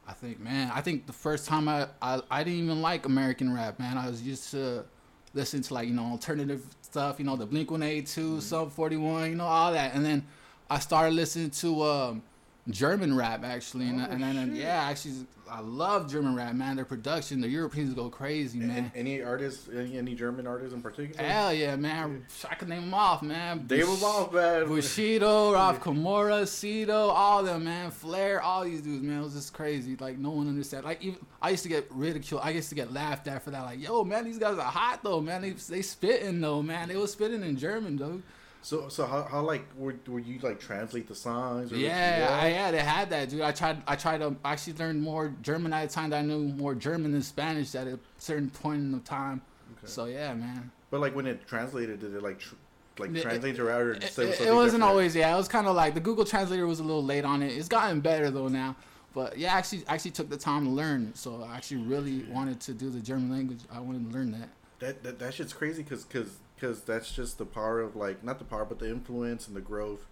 I 0.07 0.13
think 0.13 0.39
man, 0.39 0.71
I 0.71 0.81
think 0.81 1.07
the 1.07 1.13
first 1.13 1.47
time 1.47 1.67
I, 1.67 1.87
I 1.99 2.21
I 2.29 2.43
didn't 2.43 2.59
even 2.59 2.83
like 2.83 3.07
American 3.07 3.51
rap, 3.51 3.79
man. 3.79 3.97
I 3.97 4.07
was 4.07 4.21
used 4.21 4.51
to 4.51 4.85
listen 5.33 5.61
to 5.61 5.73
like 5.73 5.87
you 5.87 5.93
know 5.93 6.03
alternative 6.03 6.65
stuff, 6.81 7.19
you 7.19 7.25
know 7.25 7.35
the 7.35 7.45
Blink 7.45 7.71
One 7.71 7.83
Eight 7.83 8.07
Two, 8.07 8.41
Sum 8.41 8.69
Forty 8.69 8.97
One, 8.97 9.29
you 9.29 9.35
know 9.35 9.45
all 9.45 9.71
that, 9.73 9.93
and 9.93 10.05
then 10.05 10.25
I 10.69 10.79
started 10.79 11.13
listening 11.13 11.51
to 11.51 11.83
um, 11.83 12.23
German 12.69 13.15
rap 13.15 13.43
actually, 13.43 13.87
and, 13.87 14.01
Oh, 14.01 14.05
and 14.05 14.55
yeah, 14.55 14.83
actually 14.89 15.25
I 15.49 15.61
love 15.61 16.11
German 16.11 16.35
rap, 16.35 16.53
man. 16.55 16.75
Their 16.75 16.85
production, 16.85 17.39
the 17.39 17.47
Europeans 17.47 17.93
go 17.93 18.09
crazy, 18.09 18.59
man. 18.59 18.91
Any 18.93 19.21
artists, 19.21 19.69
any, 19.73 19.97
any 19.97 20.15
German 20.15 20.45
artists 20.45 20.73
in 20.73 20.81
particular? 20.81 21.23
Hell 21.23 21.53
yeah, 21.53 21.75
man! 21.75 22.25
I 22.49 22.55
could 22.55 22.67
name 22.67 22.81
them 22.81 22.93
off, 22.93 23.23
man. 23.23 23.63
They 23.67 23.83
were 23.83 23.91
off, 23.91 24.33
man. 24.33 24.67
Bushido, 24.67 25.53
RAF 25.53 25.79
Camora, 25.81 26.43
Sido, 26.43 27.09
all 27.09 27.43
them, 27.43 27.63
man. 27.63 27.91
Fler, 27.91 28.41
all 28.41 28.65
these 28.65 28.81
dudes, 28.81 29.03
man. 29.03 29.21
It 29.21 29.23
was 29.23 29.33
just 29.33 29.53
crazy. 29.53 29.95
Like 29.95 30.17
no 30.17 30.31
one 30.31 30.47
understood. 30.47 30.83
Like 30.83 31.01
even 31.01 31.19
I 31.41 31.51
used 31.51 31.63
to 31.63 31.69
get 31.69 31.87
ridiculed. 31.91 32.41
I 32.43 32.49
used 32.49 32.69
to 32.69 32.75
get 32.75 32.91
laughed 32.91 33.27
at 33.27 33.43
for 33.43 33.51
that. 33.51 33.61
Like, 33.63 33.81
yo, 33.81 34.03
man, 34.03 34.25
these 34.25 34.39
guys 34.39 34.57
are 34.57 34.61
hot 34.61 35.01
though, 35.03 35.21
man. 35.21 35.41
They 35.41 35.51
they 35.51 35.81
spitting 35.81 36.41
though, 36.41 36.61
man. 36.61 36.89
They 36.89 36.97
was 36.97 37.13
spitting 37.13 37.43
in 37.43 37.57
German, 37.57 37.95
though. 37.97 38.21
So 38.67 38.89
so 38.89 39.05
how, 39.05 39.23
how 39.23 39.43
like 39.43 39.65
were, 39.77 39.95
were 40.09 40.19
you 40.19 40.39
like 40.39 40.59
translate 40.59 41.07
the 41.07 41.15
songs? 41.15 41.71
Or 41.71 41.77
Yeah, 41.77 42.27
I, 42.29 42.49
yeah, 42.49 42.69
they 42.71 42.79
had 42.79 43.09
that, 43.11 43.29
dude. 43.29 43.39
I 43.39 43.53
tried. 43.53 43.81
I 43.87 43.95
tried 43.95 44.17
to 44.17 44.35
I 44.43 44.51
actually 44.51 44.73
learn 44.73 44.99
more 44.99 45.33
German 45.41 45.71
at 45.71 45.85
a 45.85 45.87
time. 45.87 46.09
That 46.09 46.17
I 46.17 46.21
knew 46.23 46.49
more 46.49 46.75
German 46.75 47.13
than 47.13 47.21
Spanish 47.21 47.73
at 47.75 47.87
a 47.87 47.97
certain 48.17 48.49
point 48.49 48.79
in 48.79 48.91
the 48.91 48.99
time. 48.99 49.39
Okay. 49.77 49.87
So 49.87 50.03
yeah, 50.03 50.33
man. 50.33 50.69
But 50.91 50.99
like 50.99 51.15
when 51.15 51.27
it 51.27 51.47
translated, 51.47 52.01
did 52.01 52.13
it 52.13 52.21
like 52.21 52.39
tr- 52.39 52.55
like 52.97 53.15
translate 53.21 53.55
to 53.55 53.63
router? 53.63 53.93
It, 53.93 54.19
it- 54.19 54.41
it 54.41 54.53
wasn't 54.53 54.83
always 54.83 55.15
yeah. 55.15 55.33
It 55.33 55.37
was 55.37 55.47
kind 55.47 55.65
of 55.67 55.73
like 55.73 55.93
the 55.93 56.01
Google 56.01 56.25
Translator 56.25 56.67
was 56.67 56.81
a 56.81 56.83
little 56.83 57.05
late 57.05 57.23
on 57.23 57.41
it. 57.41 57.53
It's 57.53 57.69
gotten 57.69 58.01
better 58.01 58.29
though 58.29 58.49
now. 58.49 58.75
But 59.13 59.37
yeah, 59.37 59.55
I 59.55 59.59
actually 59.59 59.85
I 59.87 59.93
actually 59.93 60.11
took 60.11 60.29
the 60.29 60.35
time 60.35 60.65
to 60.65 60.71
learn. 60.71 61.13
So 61.15 61.41
I 61.49 61.55
actually 61.55 61.83
really 61.83 62.25
wanted 62.29 62.59
to 62.59 62.73
do 62.73 62.89
the 62.89 62.99
German 62.99 63.31
language. 63.31 63.59
I 63.71 63.79
wanted 63.79 64.09
to 64.09 64.13
learn 64.17 64.31
that. 64.31 64.49
That 64.79 65.03
that, 65.03 65.19
that 65.19 65.33
shit's 65.35 65.53
crazy 65.53 65.83
because 65.83 66.03
because 66.03 66.31
because 66.59 66.81
that's 66.81 67.11
just 67.11 67.37
the 67.37 67.45
power 67.45 67.79
of 67.79 67.95
like 67.95 68.23
not 68.23 68.39
the 68.39 68.45
power 68.45 68.65
but 68.65 68.79
the 68.79 68.89
influence 68.89 69.47
and 69.47 69.55
the 69.55 69.61
growth 69.61 70.05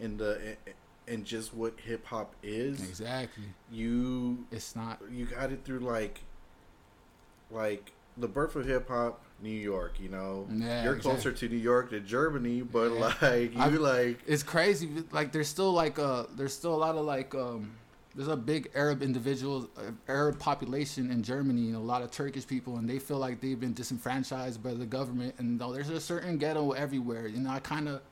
and 0.00 0.18
the 0.18 0.56
and 1.06 1.24
just 1.24 1.52
what 1.54 1.74
hip 1.80 2.06
hop 2.06 2.34
is. 2.42 2.80
Exactly. 2.80 3.44
You 3.70 4.46
It's 4.50 4.74
not. 4.76 5.00
you 5.10 5.26
got 5.26 5.52
it 5.52 5.64
through 5.64 5.80
like 5.80 6.20
like 7.50 7.92
the 8.16 8.28
birth 8.28 8.56
of 8.56 8.66
hip 8.66 8.88
hop, 8.88 9.20
New 9.42 9.50
York. 9.50 9.94
You 10.00 10.08
know, 10.10 10.46
Yeah, 10.50 10.84
you're 10.84 10.94
exactly. 10.96 11.12
closer 11.22 11.32
to 11.32 11.48
New 11.48 11.56
York 11.56 11.90
than 11.90 12.06
Germany, 12.06 12.62
but 12.62 12.92
Yeah. 12.92 13.12
like 13.22 13.54
you 13.54 13.60
I've- 13.60 13.78
like 13.78 14.20
It's 14.26 14.42
crazy. 14.42 14.88
Like 15.10 15.32
there's 15.32 15.48
still 15.48 15.72
like 15.72 15.98
uh 15.98 16.24
there's 16.36 16.54
still 16.54 16.74
a 16.74 16.76
lot 16.86 16.94
of 16.96 17.04
like 17.04 17.34
um 17.34 17.72
there's 18.14 18.28
a 18.28 18.36
big 18.36 18.70
Arab 18.74 19.02
individuals 19.02 19.68
uh, 19.76 19.90
Arab 20.08 20.38
population 20.38 21.10
in 21.10 21.22
Germany 21.22 21.68
and 21.68 21.76
a 21.76 21.80
lot 21.80 22.02
of 22.02 22.10
Turkish 22.10 22.46
people 22.46 22.76
and 22.76 22.88
they 22.88 22.98
feel 22.98 23.18
like 23.18 23.40
they've 23.40 23.58
been 23.58 23.72
disenfranchised 23.72 24.62
by 24.62 24.74
the 24.74 24.86
government 24.86 25.34
and 25.38 25.58
though 25.58 25.72
there's 25.72 25.88
a 25.88 26.00
certain 26.00 26.38
ghetto 26.38 26.72
everywhere. 26.72 27.26
You 27.26 27.40
know, 27.40 27.50
I 27.50 27.60
kind 27.60 27.88
of 27.88 28.02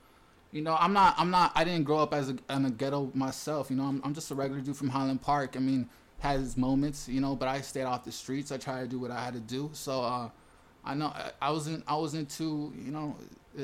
you 0.53 0.63
know, 0.63 0.77
I'm 0.79 0.93
not 0.93 1.15
I'm 1.19 1.31
not 1.31 1.53
I 1.55 1.65
didn't 1.65 1.85
grow 1.85 1.99
up 1.99 2.15
as 2.15 2.31
a 2.31 2.37
in 2.51 2.65
a 2.65 2.71
ghetto 2.71 3.11
myself, 3.15 3.71
you 3.71 3.77
know. 3.77 3.85
I'm 3.85 4.01
I'm 4.05 4.15
just 4.15 4.31
a 4.31 4.35
regular 4.35 4.61
dude 4.61 4.77
from 4.77 4.89
Highland 4.89 5.23
Park. 5.23 5.57
I 5.57 5.61
mean, 5.61 5.89
had 6.19 6.41
his 6.41 6.57
moments, 6.57 7.09
you 7.09 7.21
know, 7.21 7.37
but 7.37 7.49
I 7.49 7.61
stayed 7.61 7.85
off 7.85 8.05
the 8.05 8.13
streets. 8.13 8.51
I 8.51 8.57
tried 8.57 8.83
to 8.83 8.89
do 8.89 8.99
what 8.99 9.11
I 9.11 9.23
had 9.23 9.35
to 9.35 9.41
do. 9.41 9.71
So 9.73 10.03
uh 10.03 10.31
I 10.85 10.95
know 10.95 11.07
I, 11.07 11.31
I 11.43 11.51
wasn't 11.51 11.85
I 11.87 11.97
was 11.97 12.15
into, 12.15 12.73
you 12.77 12.91
know, 12.91 13.17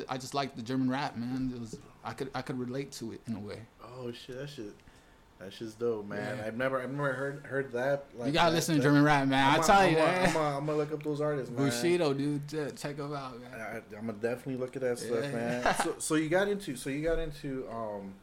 I 0.09 0.19
just 0.19 0.35
liked 0.35 0.57
the 0.57 0.63
German 0.63 0.91
rap, 0.91 1.17
man. 1.17 1.51
It 1.55 1.61
was 1.61 1.79
I 2.05 2.13
could 2.13 2.31
I 2.35 2.43
could 2.43 2.59
relate 2.59 2.93
to 2.93 3.13
it 3.13 3.21
in 3.27 3.35
a 3.35 3.41
way. 3.41 3.61
oh 3.83 4.13
shit 4.13 4.39
that 4.39 4.49
shit 4.49 4.75
that 5.39 5.53
shit's 5.53 5.75
dope 5.75 6.07
man. 6.07 6.39
Yeah. 6.39 6.47
I've 6.47 6.57
never 6.57 6.81
I've 6.81 6.91
never 6.91 7.13
heard 7.13 7.45
heard 7.45 7.73
that. 7.73 8.07
Like 8.17 8.29
you 8.29 8.33
gotta 8.33 8.51
that- 8.51 8.57
listen 8.57 8.75
to 8.77 8.81
that- 8.81 8.87
German 8.89 9.03
rap, 9.05 9.29
man. 9.29 9.59
I 9.61 9.63
tell 9.63 9.87
you, 9.89 9.99
I'm 9.99 10.31
a- 10.31 10.33
man. 10.33 10.55
I'm 10.57 10.67
gonna 10.67 10.75
look 10.79 10.93
up 10.93 11.03
those 11.03 11.21
artists, 11.21 11.51
man. 11.55 11.67
Bushido, 11.69 12.15
dude, 12.15 12.49
check 12.77 12.97
him 12.97 13.13
out, 13.15 13.41
man. 13.41 13.61
I, 13.61 13.97
I'm 13.97 14.07
gonna 14.07 14.13
definitely 14.15 14.57
look 14.57 14.77
at 14.77 14.83
that 14.83 14.99
stuff, 14.99 15.25
Yeah. 15.25 15.31
man. 15.33 15.75
So, 15.83 15.95
so 15.99 16.15
you 16.15 16.29
got 16.29 16.49
into, 16.49 16.75
so 16.77 16.89
you 16.91 17.03
got 17.03 17.19
into, 17.19 17.69
um, 17.71 18.15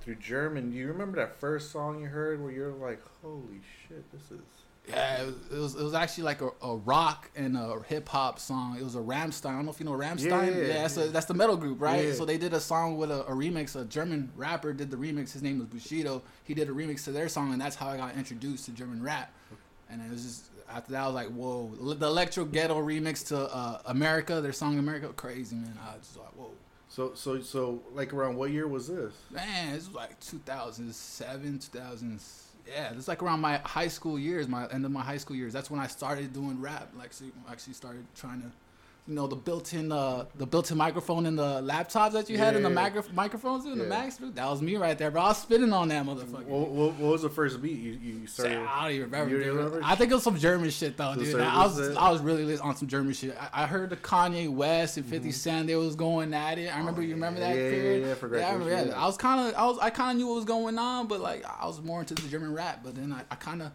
through 0.00 0.16
German. 0.16 0.70
Do 0.70 0.76
you 0.76 0.88
remember 0.88 1.16
that 1.18 1.38
first 1.40 1.70
song 1.72 2.00
you 2.00 2.06
heard 2.08 2.42
where 2.42 2.52
you're 2.52 2.72
like, 2.72 3.00
"Holy 3.22 3.60
shit, 3.88 4.10
this 4.12 4.30
is." 4.30 4.40
Yeah, 4.88 5.22
it 5.22 5.26
was, 5.26 5.34
it 5.50 5.58
was 5.58 5.74
it 5.74 5.84
was 5.84 5.94
actually 5.94 6.24
like 6.24 6.40
a, 6.40 6.50
a 6.62 6.76
rock 6.76 7.30
and 7.36 7.56
a 7.56 7.80
hip 7.86 8.08
hop 8.08 8.38
song. 8.38 8.76
It 8.78 8.82
was 8.82 8.94
a 8.94 9.00
Rammstein. 9.00 9.50
I 9.50 9.52
don't 9.52 9.66
know 9.66 9.70
if 9.70 9.80
you 9.80 9.86
know 9.86 9.92
Rammstein. 9.92 10.68
Yeah, 10.68 10.82
that's 10.82 10.96
yeah. 10.96 11.04
A, 11.04 11.08
that's 11.08 11.26
the 11.26 11.34
metal 11.34 11.56
group, 11.56 11.80
right? 11.80 12.06
Yeah. 12.06 12.14
So 12.14 12.24
they 12.24 12.38
did 12.38 12.54
a 12.54 12.60
song 12.60 12.96
with 12.96 13.10
a, 13.10 13.24
a 13.26 13.32
remix. 13.32 13.76
A 13.80 13.84
German 13.84 14.30
rapper 14.36 14.72
did 14.72 14.90
the 14.90 14.96
remix. 14.96 15.32
His 15.32 15.42
name 15.42 15.58
was 15.58 15.68
Bushido. 15.68 16.22
He 16.44 16.54
did 16.54 16.68
a 16.68 16.72
remix 16.72 17.04
to 17.04 17.12
their 17.12 17.28
song, 17.28 17.52
and 17.52 17.60
that's 17.60 17.76
how 17.76 17.88
I 17.88 17.96
got 17.96 18.16
introduced 18.16 18.64
to 18.66 18.70
German 18.72 19.02
rap. 19.02 19.32
And 19.90 20.02
it 20.02 20.10
was 20.10 20.22
just 20.22 20.44
after 20.70 20.92
that, 20.92 21.02
I 21.02 21.06
was 21.06 21.14
like, 21.14 21.28
whoa. 21.28 21.94
The 21.94 22.06
Electro 22.06 22.44
Ghetto 22.44 22.80
remix 22.80 23.26
to 23.28 23.38
uh, 23.38 23.80
America, 23.86 24.40
their 24.40 24.52
song 24.52 24.78
America, 24.78 25.08
crazy 25.08 25.56
man. 25.56 25.78
I 25.82 25.96
was 25.96 26.06
just 26.06 26.18
like, 26.18 26.28
whoa. 26.36 26.50
So 26.90 27.12
so 27.14 27.40
so 27.40 27.82
like 27.92 28.14
around 28.14 28.36
what 28.36 28.50
year 28.50 28.66
was 28.66 28.88
this? 28.88 29.12
Man, 29.30 29.74
this 29.74 29.86
was 29.86 29.94
like 29.94 30.18
2007, 30.20 31.58
2000. 31.58 32.20
Yeah, 32.70 32.92
it's 32.92 33.08
like 33.08 33.22
around 33.22 33.40
my 33.40 33.58
high 33.58 33.88
school 33.88 34.18
years, 34.18 34.46
my 34.46 34.66
end 34.68 34.84
of 34.84 34.90
my 34.90 35.00
high 35.02 35.16
school 35.16 35.36
years. 35.36 35.52
That's 35.52 35.70
when 35.70 35.80
I 35.80 35.86
started 35.86 36.32
doing 36.32 36.60
rap. 36.60 36.90
Like, 36.96 37.12
actually 37.50 37.72
started 37.72 38.04
trying 38.14 38.42
to, 38.42 38.50
you 39.08 39.14
know, 39.14 39.26
the 39.26 39.34
built-in, 39.36 39.90
uh, 39.90 40.26
the 40.36 40.44
built-in 40.46 40.76
microphone 40.76 41.24
in 41.24 41.34
the 41.34 41.62
laptops 41.62 42.12
that 42.12 42.28
you 42.28 42.36
had 42.36 42.54
in 42.54 42.62
the 42.62 42.68
Yeah. 42.68 42.74
micro- 42.74 43.02
microphones 43.14 43.64
in 43.64 43.78
the 43.78 43.84
Macs. 43.84 44.18
dude, 44.18 44.36
That 44.36 44.50
was 44.50 44.60
me 44.60 44.76
right 44.76 44.98
there, 44.98 45.10
bro. 45.10 45.22
I 45.22 45.28
was 45.28 45.38
spitting 45.38 45.72
on 45.72 45.88
that 45.88 46.04
motherfucker. 46.04 46.44
What, 46.44 46.68
what, 46.68 46.94
what 46.96 47.12
was 47.12 47.22
the 47.22 47.30
first 47.30 47.62
beat 47.62 47.78
you 47.78 47.92
you 47.94 48.26
started? 48.26 48.58
I 48.58 48.82
don't 48.82 48.90
even 48.92 49.10
remember. 49.10 49.38
Dude. 49.38 49.46
remember? 49.46 49.80
I 49.82 49.94
think 49.94 50.10
it 50.10 50.14
was 50.14 50.22
some 50.24 50.36
German 50.38 50.68
shit 50.68 50.98
though, 50.98 51.14
So 51.14 51.20
dude. 51.22 51.40
I 51.40 51.64
was? 51.64 51.96
I 51.96 52.10
was 52.10 52.20
really 52.20 52.58
on 52.58 52.76
some 52.76 52.86
German 52.86 53.14
shit. 53.14 53.34
I, 53.40 53.64
I 53.64 53.66
heard 53.66 53.88
the 53.88 53.96
Kanye 53.96 54.48
West 54.50 54.98
and 54.98 55.06
50 55.06 55.28
Mm-hmm. 55.28 55.32
Cent 55.32 55.66
they 55.68 55.76
was 55.76 55.96
going 55.96 56.34
at 56.34 56.58
it. 56.58 56.68
I 56.74 56.78
remember 56.78 57.00
you 57.02 57.14
remember 57.14 57.40
that 57.40 57.56
yeah, 57.56 57.62
yeah, 57.62 57.70
period. 57.70 58.06
yeah, 58.06 58.12
I 58.12 58.14
forgot 58.14 58.42
I, 58.42 58.52
remember, 58.52 58.86
yeah. 58.90 59.02
I 59.02 59.06
was 59.06 59.16
kind 59.16 59.48
of 59.48 59.54
I 59.58 59.64
was 59.66 59.78
I 59.80 59.88
kind 59.90 60.10
of 60.10 60.16
knew 60.18 60.26
what 60.28 60.36
was 60.36 60.44
going 60.44 60.78
on, 60.78 61.06
but 61.08 61.20
like 61.20 61.44
I 61.46 61.66
was 61.66 61.80
more 61.80 62.00
into 62.00 62.14
the 62.14 62.28
German 62.28 62.52
rap. 62.52 62.80
But 62.84 62.94
then 62.94 63.10
I, 63.12 63.22
I 63.30 63.36
kind 63.36 63.62
of 63.62 63.72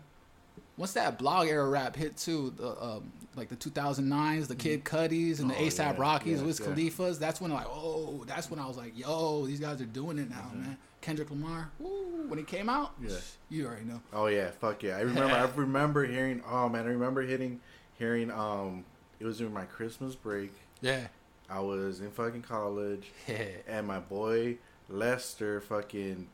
once 0.77 0.93
that 0.93 1.17
blog 1.19 1.47
era 1.47 1.67
rap 1.67 1.95
hit 1.95 2.17
too, 2.17 2.53
the 2.57 2.69
um, 2.83 3.11
like 3.35 3.49
the 3.49 3.55
2009s, 3.55 4.47
the 4.47 4.55
Kid 4.55 4.83
Cudis 4.83 5.39
and 5.39 5.49
the 5.49 5.55
Oh, 5.55 5.61
ASAP 5.61 5.77
yeah, 5.77 5.95
Rockies, 5.97 6.39
yeah, 6.39 6.45
Wiz 6.45 6.59
yeah. 6.59 6.65
Khalifa's. 6.67 7.19
That's 7.19 7.39
when 7.41 7.51
like 7.51 7.67
oh, 7.67 8.23
that's 8.27 8.49
when 8.49 8.59
I 8.59 8.67
was 8.67 8.77
like 8.77 8.97
yo, 8.97 9.45
these 9.45 9.59
guys 9.59 9.81
are 9.81 9.85
doing 9.85 10.17
it 10.19 10.29
now, 10.29 10.51
man. 10.53 10.77
Kendrick 11.01 11.29
Lamar, 11.31 11.69
woo, 11.79 12.27
when 12.29 12.39
he 12.39 12.45
came 12.45 12.69
out, 12.69 12.95
Mm-hmm. 13.01 13.09
Yeah. 13.11 13.17
you 13.49 13.65
already 13.67 13.85
know. 13.85 14.01
Oh 14.13 14.27
yeah, 14.27 14.51
fuck 14.51 14.81
yeah! 14.83 14.95
I 14.97 15.01
remember. 15.01 15.33
I 15.35 15.43
remember 15.55 16.05
hearing. 16.05 16.41
Oh 16.49 16.69
man, 16.69 16.85
I 16.85 16.89
remember 16.89 17.21
hitting, 17.21 17.59
hearing. 17.99 18.31
Um, 18.31 18.85
it 19.19 19.25
was 19.25 19.37
during 19.39 19.53
my 19.53 19.65
Christmas 19.65 20.15
break. 20.15 20.53
Yeah. 20.81 21.07
I 21.49 21.59
was 21.59 21.99
in 21.99 22.09
fucking 22.09 22.43
college, 22.43 23.11
and 23.67 23.85
my 23.85 23.99
boy 23.99 24.57
Lester 24.89 25.59
fucking. 25.61 26.27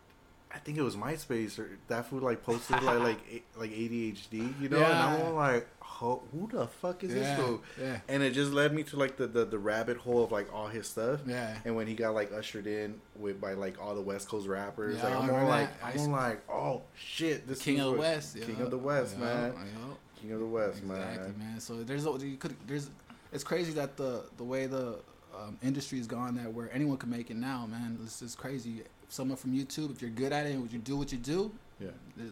I 0.54 0.58
think 0.58 0.78
it 0.78 0.82
was 0.82 0.96
MySpace 0.96 1.60
or 1.60 1.70
that 1.90 2.08
food 2.08 2.24
like 2.24 2.44
posted 2.44 2.82
like 2.82 3.00
like 3.10 3.44
like 3.58 3.72
ADHD, 3.72 4.60
you 4.62 4.70
know, 4.70 4.78
and 4.84 4.86
I'm 5.28 5.36
like, 5.36 5.68
Ho- 5.80 6.24
who 6.32 6.48
the 6.52 6.66
fuck 6.68 7.04
is 7.04 7.14
Yeah, 7.14 7.20
this 7.36 7.40
fool? 7.46 7.62
yeah. 7.80 8.00
And 8.08 8.24
it 8.24 8.32
just 8.32 8.52
led 8.54 8.74
me 8.74 8.84
to 8.84 8.96
like 8.98 9.18
the, 9.18 9.28
the 9.28 9.44
the 9.46 9.60
rabbit 9.60 9.98
hole 9.98 10.24
of 10.24 10.32
like 10.32 10.52
all 10.54 10.68
his 10.68 10.88
stuff. 10.88 11.20
Yeah. 11.28 11.56
And 11.66 11.76
when 11.76 11.88
he 11.88 11.94
got 11.94 12.14
like 12.16 12.32
ushered 12.32 12.68
in 12.68 13.00
with 13.18 13.40
by 13.42 13.54
like 13.54 13.82
all 13.82 13.94
the 13.96 14.02
West 14.02 14.28
Coast 14.30 14.48
rappers, 14.48 14.98
Yeah, 14.98 15.04
like 15.10 15.16
I'm 15.24 15.30
all 15.30 15.46
like 15.48 15.70
I'm 15.84 16.12
like, 16.12 16.42
oh 16.50 16.82
shit, 16.96 17.48
this 17.48 17.62
King 17.62 17.80
of 17.82 17.94
the 17.94 18.00
West. 18.00 18.36
King 18.40 18.56
yeah. 18.58 18.64
of 18.64 18.72
the 18.72 18.78
West, 18.78 19.16
Yeah, 19.20 19.26
man. 19.26 19.54
yeah. 19.56 19.94
King 20.22 20.32
of 20.32 20.40
the 20.40 20.46
West, 20.48 20.80
Exactly, 20.80 21.28
man. 21.28 21.36
man. 21.38 21.60
So 21.60 21.84
there's 21.84 22.06
a- 22.06 22.18
you 22.26 22.38
could 22.38 22.56
there's 22.66 22.90
it's 23.32 23.44
crazy 23.44 23.74
that 23.74 23.98
the 23.98 24.24
the 24.38 24.44
way 24.44 24.66
the 24.68 25.00
um, 25.38 25.58
industry's 25.64 26.08
gone 26.08 26.36
that 26.36 26.54
where 26.54 26.70
anyone 26.74 26.98
can 26.98 27.10
make 27.10 27.30
it 27.32 27.38
now, 27.38 27.66
man. 27.66 27.98
This 28.02 28.22
is 28.22 28.36
crazy. 28.36 28.84
Someone 29.10 29.38
from 29.38 29.54
YouTube, 29.54 29.92
if 29.92 30.02
you're 30.02 30.12
good 30.12 30.32
at 30.32 30.46
it 30.46 30.54
and 30.56 30.72
you 30.72 30.80
do 30.80 30.96
what 30.98 31.12
you 31.12 31.18
do, 31.18 31.52
Yeah. 31.80 31.90
the 32.18 32.32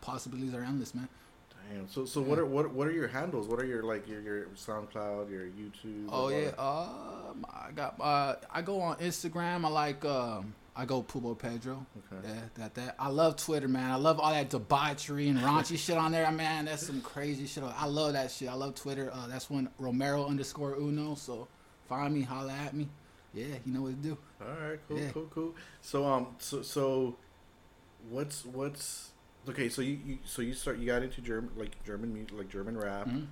possibilities 0.00 0.54
are 0.54 0.62
endless, 0.62 0.94
man. 0.94 1.08
Damn. 1.72 1.88
So 1.88 2.04
so 2.04 2.20
what 2.20 2.38
are 2.38 2.44
what 2.44 2.72
what 2.72 2.88
are 2.88 2.92
your 2.92 3.06
handles? 3.08 3.46
What 3.46 3.60
are 3.60 3.64
your 3.64 3.82
like 3.84 4.08
your 4.08 4.20
your 4.20 4.46
SoundCloud, 4.56 5.30
your 5.30 5.46
YouTube? 5.46 6.08
Oh 6.10 6.28
yeah, 6.28 6.48
um, 6.58 7.46
I 7.48 7.70
got 7.74 7.94
uh, 8.00 8.34
I 8.50 8.62
go 8.62 8.80
on 8.80 8.96
Instagram. 8.96 9.64
I 9.64 9.68
like 9.68 10.04
um, 10.04 10.54
I 10.74 10.84
go 10.84 11.02
Pool 11.02 11.20
Boy 11.20 11.34
Pedro. 11.34 11.86
Okay. 12.12 12.28
Yeah, 12.28 12.40
that 12.56 12.74
that. 12.74 12.96
I 12.98 13.08
love 13.08 13.36
Twitter, 13.36 13.68
man. 13.68 13.90
I 13.92 13.94
love 13.94 14.18
all 14.18 14.32
that 14.32 14.50
debauchery 14.50 15.28
and 15.28 15.38
raunchy 15.38 15.78
shit 15.78 15.96
on 15.96 16.10
there, 16.10 16.30
man. 16.32 16.64
That's 16.64 16.84
some 16.86 17.00
crazy 17.00 17.46
shit. 17.46 17.62
I 17.62 17.86
love 17.86 18.14
that 18.14 18.32
shit. 18.32 18.48
I 18.48 18.54
love 18.54 18.74
Twitter. 18.74 19.10
Uh, 19.14 19.28
that's 19.28 19.48
when 19.48 19.68
Romero 19.78 20.26
underscore 20.26 20.74
Uno. 20.74 21.14
So 21.14 21.46
find 21.92 22.14
me, 22.14 22.22
holla 22.22 22.52
at 22.52 22.74
me. 22.74 22.88
Yeah, 23.34 23.46
you 23.64 23.72
know 23.72 23.82
what 23.82 23.90
to 24.02 24.08
do. 24.08 24.18
All 24.40 24.46
right, 24.68 24.78
cool, 24.88 24.98
Yeah. 24.98 25.10
cool, 25.12 25.26
cool. 25.34 25.54
So 25.80 26.04
um, 26.06 26.26
so 26.38 26.62
so, 26.62 27.16
what's 28.10 28.44
what's 28.44 29.10
okay? 29.48 29.68
So 29.68 29.82
you, 29.82 29.98
you 30.06 30.18
so 30.24 30.42
you 30.42 30.54
start 30.54 30.78
you 30.78 30.86
got 30.86 31.02
into 31.02 31.20
German 31.20 31.50
like 31.56 31.82
German 31.84 32.12
music 32.14 32.36
like 32.36 32.48
German 32.50 32.76
rap. 32.78 33.06
Mhm. 33.08 33.26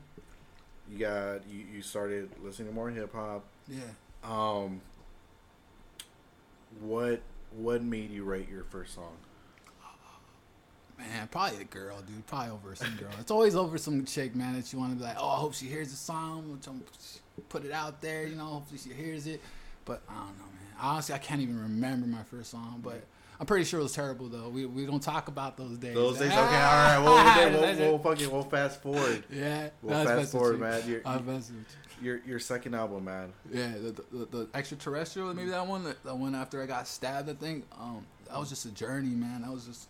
You 0.91 0.99
got 0.99 1.47
you, 1.49 1.65
you 1.75 1.83
started 1.83 2.31
listening 2.43 2.69
to 2.69 2.75
more 2.75 2.91
hip 2.91 3.13
hop. 3.15 3.45
Yeah. 3.69 3.81
Um, 4.25 4.81
what 6.81 7.21
what 7.57 7.83
made 7.83 8.11
you 8.11 8.25
write 8.25 8.49
your 8.49 8.65
first 8.65 8.95
song? 8.95 9.17
Man, 11.01 11.29
probably 11.29 11.61
a 11.61 11.65
girl, 11.65 11.99
dude. 12.03 12.27
Probably 12.27 12.51
over 12.51 12.75
some 12.75 12.95
girl. 12.97 13.11
It's 13.19 13.31
always 13.31 13.57
over 13.57 13.79
some 13.79 14.05
chick, 14.05 14.35
man, 14.37 14.55
that 14.55 14.73
you 14.73 14.79
want 14.79 14.93
to 14.93 14.99
be 14.99 15.03
like, 15.05 15.17
oh, 15.19 15.29
I 15.29 15.37
hope 15.37 15.55
she 15.55 15.67
hears 15.67 15.91
the 15.91 15.97
song. 15.97 16.53
Which 16.53 16.67
I'm 16.67 16.83
put 17.49 17.65
it 17.65 17.73
out 17.73 18.01
there, 18.01 18.27
you 18.27 18.37
know. 18.37 18.45
Hopefully 18.45 18.79
she 18.79 18.91
hears 18.91 19.27
it. 19.27 19.41
But 19.85 20.03
I 20.09 20.15
don't 20.15 20.39
know, 20.39 20.45
man. 20.45 20.75
Honestly, 20.81 21.15
I 21.15 21.19
can't 21.19 21.41
even 21.41 21.61
remember 21.61 22.07
my 22.07 22.23
first 22.25 22.51
song. 22.51 22.81
But 22.85 23.03
I'm 23.39 23.47
pretty 23.47 23.65
sure 23.65 23.81
it 23.81 23.85
was 23.85 23.93
terrible, 23.93 24.29
though. 24.29 24.49
We 24.51 24.67
we 24.67 24.85
don't 24.85 25.03
talk 25.03 25.29
about 25.29 25.57
those 25.57 25.79
days. 25.79 25.95
Those 25.95 26.19
days, 26.19 26.31
okay, 26.31 26.39
all 26.39 26.45
right. 26.45 26.99
Well, 26.99 27.51
we'll, 27.51 27.61
we'll, 27.61 27.89
we'll 27.93 27.99
fucking 28.15 28.31
we'll 28.31 28.43
fast 28.43 28.83
forward. 28.83 29.25
yeah. 29.33 29.71
We'll 29.83 30.05
fast 30.05 30.33
forward, 30.33 30.55
you. 30.55 30.59
man. 30.59 30.83
You're- 30.87 31.03
I'm 31.07 31.27
you. 31.27 31.43
Your 32.03 32.21
your 32.27 32.39
second 32.39 32.75
album, 32.75 33.05
man. 33.05 33.33
Yeah, 33.53 33.73
the, 33.73 34.05
the, 34.13 34.25
the 34.27 34.49
extraterrestrial, 34.55 35.33
maybe 35.35 35.51
that 35.51 35.67
one, 35.67 35.85
that, 35.85 36.03
that 36.05 36.17
one 36.17 36.35
after 36.35 36.63
I 36.63 36.67
got 36.67 36.87
stabbed, 36.89 37.29
I 37.29 37.35
think. 37.35 37.67
Um, 37.79 38.07
that 38.29 38.39
was 38.39 38.49
just 38.49 38.65
a 38.65 38.71
journey, 38.71 39.15
man. 39.15 39.43
That 39.43 39.53
was 39.53 39.67
just, 39.67 39.89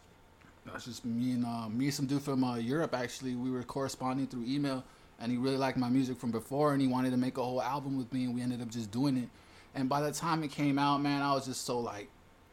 that 0.64 0.74
was 0.74 0.84
just 0.84 1.04
me 1.04 1.32
and 1.32 1.44
uh, 1.44 1.68
me 1.68 1.90
some 1.90 2.06
dude 2.06 2.22
from 2.22 2.44
uh, 2.44 2.56
Europe. 2.56 2.94
Actually, 2.94 3.34
we 3.34 3.50
were 3.50 3.62
corresponding 3.62 4.26
through 4.26 4.44
email, 4.46 4.84
and 5.20 5.32
he 5.32 5.38
really 5.38 5.56
liked 5.56 5.78
my 5.78 5.88
music 5.88 6.18
from 6.18 6.30
before, 6.30 6.72
and 6.72 6.82
he 6.82 6.88
wanted 6.88 7.10
to 7.10 7.16
make 7.16 7.38
a 7.38 7.42
whole 7.42 7.62
album 7.62 7.96
with 7.96 8.12
me, 8.12 8.24
and 8.24 8.34
we 8.34 8.42
ended 8.42 8.60
up 8.60 8.68
just 8.68 8.90
doing 8.90 9.16
it. 9.16 9.28
And 9.74 9.88
by 9.88 10.00
the 10.00 10.12
time 10.12 10.42
it 10.42 10.50
came 10.50 10.78
out, 10.78 11.00
man, 11.00 11.22
I 11.22 11.32
was 11.32 11.46
just 11.46 11.64
so 11.64 11.78
like, 11.78 12.08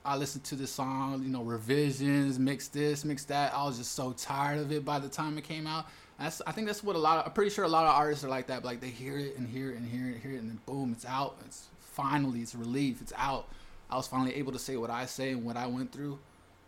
I 0.05 0.15
listened 0.15 0.45
to 0.45 0.55
the 0.55 0.67
song, 0.67 1.21
you 1.23 1.29
know, 1.29 1.41
revisions, 1.41 2.39
mix 2.39 2.69
this, 2.69 3.03
mix 3.03 3.25
that. 3.25 3.53
I 3.53 3.65
was 3.65 3.77
just 3.77 3.93
so 3.93 4.13
tired 4.13 4.59
of 4.59 4.71
it 4.71 4.85
by 4.85 4.99
the 4.99 5.09
time 5.09 5.37
it 5.37 5.43
came 5.43 5.67
out. 5.67 5.87
That's, 6.17 6.41
I 6.47 6.53
think 6.53 6.67
that's 6.67 6.81
what 6.81 6.95
a 6.95 6.99
lot 6.99 7.19
of, 7.19 7.25
I'm 7.25 7.33
pretty 7.33 7.51
sure 7.51 7.65
a 7.65 7.67
lot 7.67 7.85
of 7.85 7.93
artists 7.93 8.23
are 8.23 8.29
like 8.29 8.47
that. 8.47 8.63
Like 8.63 8.79
they 8.79 8.89
hear 8.89 9.17
it 9.17 9.37
and 9.37 9.47
hear 9.47 9.71
it 9.71 9.77
and 9.77 9.85
hear 9.85 10.05
it 10.07 10.13
and 10.13 10.21
hear 10.21 10.31
it 10.31 10.37
and 10.37 10.49
then 10.49 10.59
boom, 10.65 10.93
it's 10.93 11.05
out. 11.05 11.37
It's 11.45 11.67
finally, 11.81 12.39
it's 12.39 12.55
relief. 12.55 13.01
It's 13.01 13.13
out. 13.17 13.49
I 13.89 13.97
was 13.97 14.07
finally 14.07 14.35
able 14.35 14.53
to 14.53 14.59
say 14.59 14.77
what 14.77 14.89
I 14.89 15.05
say 15.05 15.31
and 15.31 15.43
what 15.43 15.57
I 15.57 15.67
went 15.67 15.91
through, 15.91 16.19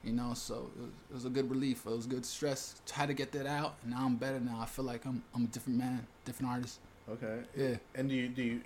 you 0.03 0.13
know. 0.13 0.33
So 0.33 0.69
it 0.75 0.81
was, 0.81 0.91
it 1.09 1.13
was 1.13 1.25
a 1.25 1.29
good 1.29 1.49
relief. 1.49 1.85
It 1.85 1.91
was 1.91 2.05
good 2.05 2.25
stress. 2.25 2.75
Had 2.91 3.07
to 3.07 3.13
get 3.13 3.31
that 3.33 3.45
out, 3.45 3.75
and 3.83 3.91
now 3.91 4.05
I'm 4.05 4.15
better. 4.15 4.39
Now 4.39 4.59
I 4.61 4.65
feel 4.65 4.85
like 4.85 5.05
I'm 5.05 5.23
I'm 5.35 5.45
a 5.45 5.47
different 5.47 5.79
man, 5.79 6.05
different 6.25 6.51
artist. 6.51 6.79
Okay. 7.09 7.39
Yeah. 7.55 7.75
And 7.95 8.09
do 8.09 8.15
you 8.15 8.29
do 8.29 8.43
you 8.43 8.61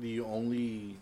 do 0.00 0.08
you 0.08 0.24
only 0.26 0.96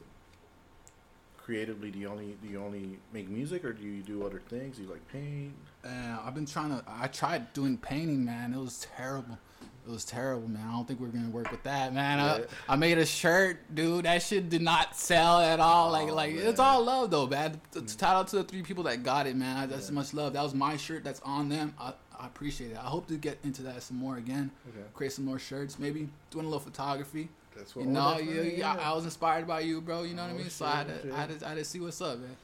creatively 1.39 1.91
do 1.91 1.99
you 1.99 2.09
only 2.09 2.37
do 2.43 2.49
you 2.49 2.63
only 2.63 2.99
make 3.13 3.29
music 3.29 3.65
or 3.65 3.73
do 3.73 3.83
you 3.83 4.03
do 4.03 4.25
other 4.25 4.41
things? 4.49 4.77
Do 4.77 4.85
you 4.85 4.91
like 4.91 5.07
paint? 5.13 5.55
Uh, 5.85 6.19
I've 6.25 6.35
been 6.35 6.47
trying 6.47 6.71
to. 6.71 6.85
I 6.87 7.09
tried 7.09 7.53
doing 7.53 7.77
painting, 7.77 8.25
man. 8.25 8.55
It 8.55 8.59
was 8.61 8.87
terrible. 8.97 9.39
It 9.85 9.91
was 9.91 10.05
terrible, 10.05 10.49
man. 10.49 10.65
I 10.69 10.71
don't 10.73 10.87
think 10.87 11.01
we're 11.01 11.09
gonna 11.09 11.29
work 11.31 11.51
with 11.51 11.63
that, 11.65 11.93
man. 11.93 12.19
Yeah. 12.19 12.45
I, 12.69 12.75
I 12.75 12.77
made 12.77 12.99
a 12.99 13.07
shirt, 13.07 13.59
dude. 13.75 14.05
That 14.05 14.23
shit 14.23 14.49
did 14.49 14.63
not 14.63 14.97
sell 14.97 15.41
at 15.41 15.59
all. 15.59 15.91
Like, 15.91 16.09
Oh, 16.09 16.15
like 16.15 16.35
man. 16.37 16.47
it's 16.47 16.61
all 16.61 16.85
love 16.85 17.11
though, 17.11 17.27
man. 17.27 17.61
Mm. 17.75 18.01
Shout 18.01 18.15
out 18.15 18.29
to 18.29 18.37
the 18.37 18.45
three 18.45 18.63
people 18.63 18.85
that 18.85 19.03
got 19.03 19.27
it, 19.27 19.35
man. 19.35 19.69
That's 19.69 19.89
Yeah. 19.89 19.95
much 19.95 20.15
love. 20.15 20.35
That 20.35 20.43
was 20.45 20.55
my 20.55 20.77
shirt. 20.77 21.03
That's 21.03 21.21
on 21.23 21.49
them. 21.49 21.75
I, 21.81 21.95
I 22.17 22.27
appreciate 22.27 22.71
it. 22.71 22.77
I 22.77 22.83
hope 22.87 23.09
to 23.09 23.17
get 23.17 23.39
into 23.43 23.63
that 23.63 23.83
some 23.83 23.97
more 23.97 24.19
again. 24.19 24.53
Okay. 24.69 24.87
Create 24.95 25.11
some 25.13 25.25
more 25.25 25.41
shirts, 25.41 25.81
maybe 25.81 26.09
doing 26.31 26.45
a 26.45 26.49
little 26.49 26.61
photography. 26.61 27.29
That's 27.57 27.75
what. 27.75 27.85
You 27.85 27.91
oh, 27.91 27.95
know, 27.95 28.19
you, 28.19 28.41
you- 28.43 28.63
I, 28.65 28.77
I 28.77 28.93
was 28.93 29.05
inspired 29.05 29.49
by 29.49 29.61
you, 29.61 29.81
bro. 29.81 30.05
You 30.05 30.15
know 30.15 30.23
what 30.23 30.31
I 30.31 30.35
Oh, 30.35 30.39
mean? 30.39 30.49
So 30.51 30.65
I 30.65 30.77
had, 30.77 31.03
to, 31.03 31.13
I, 31.13 31.17
had 31.17 31.41
to, 31.41 31.47
I 31.47 31.49
had 31.51 31.59
to 31.59 31.65
see 31.65 31.81
what's 31.81 32.01
up, 32.01 32.19
man. 32.21 32.37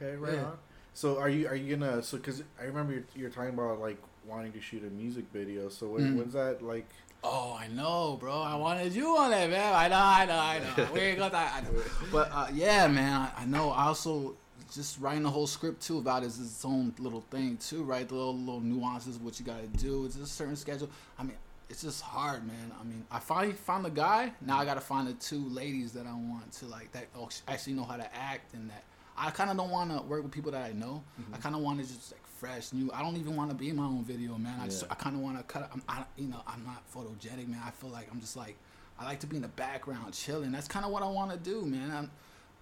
Okay, 0.00 0.14
right 0.14 0.34
Yeah. 0.34 0.44
on. 0.44 0.58
So 0.94 1.18
are 1.18 1.28
you 1.28 1.46
are 1.48 1.54
you 1.54 1.76
gonna 1.76 2.02
so 2.02 2.16
because 2.16 2.42
I 2.60 2.64
remember 2.64 2.92
you're, 2.92 3.04
you're 3.14 3.30
talking 3.30 3.50
about 3.54 3.78
like 3.80 3.98
wanting 4.28 4.52
to 4.52 4.60
shoot 4.60 4.82
a 4.84 4.90
music 4.90 5.24
video. 5.32 5.68
So 5.68 5.86
when, 5.88 6.14
Mm. 6.14 6.16
when's 6.18 6.32
that 6.34 6.62
like? 6.62 6.86
Oh, 7.24 7.56
I 7.58 7.66
know, 7.68 8.16
bro. 8.20 8.40
I 8.42 8.54
wanted 8.54 8.92
you 8.94 9.16
on 9.16 9.32
it, 9.32 9.50
man. 9.50 9.74
I 9.74 9.88
know, 9.88 9.96
I 9.96 10.24
know, 10.24 10.38
I 10.38 10.58
know. 10.60 10.88
We 10.92 11.00
ain't 11.00 11.18
got 11.18 11.32
that. 11.32 11.52
I 11.54 11.60
know. 11.62 11.82
But 12.12 12.30
uh, 12.32 12.46
yeah, 12.52 12.86
man, 12.86 13.12
I, 13.36 13.42
I 13.42 13.44
know. 13.46 13.70
I 13.70 13.86
also 13.86 14.36
just 14.72 15.00
writing 15.00 15.22
the 15.24 15.30
whole 15.30 15.46
script 15.46 15.82
too 15.82 15.98
about 15.98 16.22
it 16.22 16.26
is 16.26 16.38
its 16.40 16.64
own 16.64 16.94
little 16.98 17.22
thing 17.30 17.56
too, 17.56 17.82
right? 17.82 18.06
The 18.08 18.14
little 18.14 18.36
little 18.38 18.60
nuances 18.60 19.16
of 19.16 19.22
what 19.24 19.40
you 19.40 19.46
gotta 19.46 19.66
do. 19.66 20.04
It's 20.04 20.16
a 20.16 20.26
certain 20.26 20.54
schedule. 20.56 20.88
I 21.18 21.24
mean, 21.24 21.36
it's 21.70 21.82
just 21.82 22.02
hard, 22.02 22.46
man. 22.46 22.70
I 22.80 22.84
mean, 22.84 23.04
I 23.10 23.18
finally 23.18 23.54
found 23.54 23.84
the 23.84 23.90
guy. 23.90 24.32
Now 24.40 24.58
I 24.58 24.64
gotta 24.64 24.80
find 24.80 25.08
the 25.08 25.14
two 25.14 25.48
ladies 25.48 25.92
that 25.94 26.06
I 26.06 26.12
want 26.12 26.52
to 26.52 26.66
like 26.66 26.92
that 26.92 27.06
oh, 27.16 27.28
actually 27.48 27.72
know 27.72 27.84
how 27.84 27.96
to 27.96 28.14
act 28.16 28.54
and 28.54 28.70
that. 28.70 28.84
I 29.16 29.30
kind 29.30 29.50
of 29.50 29.56
don't 29.56 29.70
want 29.70 29.90
to 29.90 30.00
work 30.06 30.22
with 30.22 30.30
people 30.30 30.52
that 30.52 30.62
I 30.64 30.72
know. 30.72 31.02
I 31.32 31.38
kind 31.38 31.56
of 31.56 31.62
want 31.62 31.80
to 31.80 31.84
just 31.84 32.12
like 32.12 32.24
fresh, 32.38 32.72
new. 32.72 32.90
I 32.92 33.02
don't 33.02 33.16
even 33.16 33.36
want 33.36 33.50
to 33.50 33.56
be 33.56 33.68
in 33.68 33.76
my 33.76 33.84
own 33.84 34.04
video, 34.04 34.38
man. 34.38 34.60
I 34.60 34.66
just 34.66 34.82
Yeah. 34.82 34.92
I 34.92 34.94
kind 34.94 35.16
of 35.16 35.22
want 35.22 35.38
to 35.38 35.44
cut. 35.44 35.70
I'm, 35.72 35.82
I, 35.88 36.04
you 36.16 36.28
know, 36.28 36.40
I'm 36.46 36.64
not 36.64 36.82
photogenic, 36.92 37.48
man. 37.48 37.60
I 37.64 37.70
feel 37.70 37.90
like 37.90 38.08
I'm 38.12 38.20
just 38.20 38.36
like 38.36 38.56
I 38.98 39.04
like 39.04 39.20
to 39.20 39.26
be 39.26 39.36
in 39.36 39.42
the 39.42 39.48
background, 39.48 40.12
chilling. 40.14 40.52
That's 40.52 40.68
kind 40.68 40.84
of 40.84 40.90
what 40.90 41.02
I 41.02 41.08
want 41.08 41.30
to 41.30 41.36
do, 41.36 41.62
man. 41.62 41.90
I'm, 41.90 42.10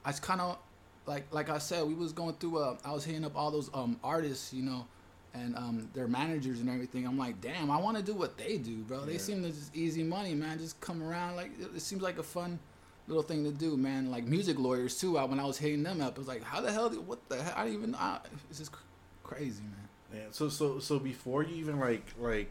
I 0.05 0.11
just 0.11 0.23
kind 0.23 0.41
of 0.41 0.59
like 1.07 1.27
like 1.33 1.51
I 1.51 1.59
said, 1.59 1.87
we 1.87 1.95
was 1.95 2.13
going 2.13 2.35
through. 2.35 2.59
Uh, 2.59 2.77
I 2.85 2.93
was 2.93 3.05
hitting 3.05 3.25
up 3.25 3.37
all 3.37 3.51
those 3.51 3.71
um 3.75 3.99
artists, 4.03 4.53
you 4.53 4.63
know, 4.63 4.87
and 5.35 5.57
um, 5.57 5.91
their 5.95 6.09
managers 6.09 6.61
and 6.61 6.69
everything. 6.69 7.07
I'm 7.07 7.19
like, 7.19 7.41
damn, 7.41 7.71
I 7.71 7.79
want 7.79 7.97
to 7.97 8.03
do 8.03 8.15
what 8.15 8.39
they 8.39 8.59
do, 8.59 8.79
bro. 8.79 9.05
They 9.05 9.19
seem 9.19 9.43
to 9.43 9.51
just 9.51 9.75
easy 9.77 10.03
money, 10.03 10.35
man. 10.35 10.59
Just 10.59 10.81
come 10.81 11.03
around 11.03 11.37
like 11.37 11.51
it, 11.59 11.69
it 11.77 11.81
seems 11.81 12.03
like 12.03 12.19
a 12.19 12.23
fun 12.23 12.59
little 13.09 13.23
thing 13.23 13.45
to 13.45 13.51
do, 13.53 13.77
man. 13.77 14.11
Like 14.11 14.25
music 14.25 14.59
lawyers 14.59 14.99
too. 14.99 15.19
I, 15.19 15.25
when 15.25 15.39
I 15.39 15.45
was 15.45 15.59
hitting 15.59 15.83
them 15.83 16.01
up, 16.01 16.13
it 16.13 16.19
was 16.19 16.29
like, 16.29 16.43
how 16.43 16.61
the 16.61 16.73
hell? 16.73 16.91
What 16.91 17.29
the 17.29 17.43
hell? 17.43 17.55
I 17.57 17.65
don't 17.65 17.75
even. 17.75 17.95
I, 17.95 18.21
it's 18.51 18.59
just 18.59 18.73
crazy, 19.27 19.63
man. 19.63 19.89
Yeah. 20.15 20.21
So 20.31 20.49
so 20.49 20.79
so 20.79 20.99
before 20.99 21.43
you 21.43 21.57
even 21.57 21.79
like 21.81 22.07
like 22.19 22.51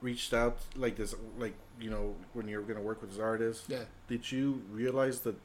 reached 0.00 0.34
out 0.34 0.58
like 0.76 0.96
this 0.96 1.14
like 1.38 1.54
you 1.80 1.88
know 1.90 2.14
when 2.34 2.48
you're 2.48 2.62
gonna 2.62 2.80
work 2.80 3.00
with 3.00 3.10
this 3.10 3.20
artist, 3.20 3.64
Yeah. 3.68 3.84
did 4.08 4.30
you 4.30 4.62
realize 4.70 5.20
that 5.20 5.36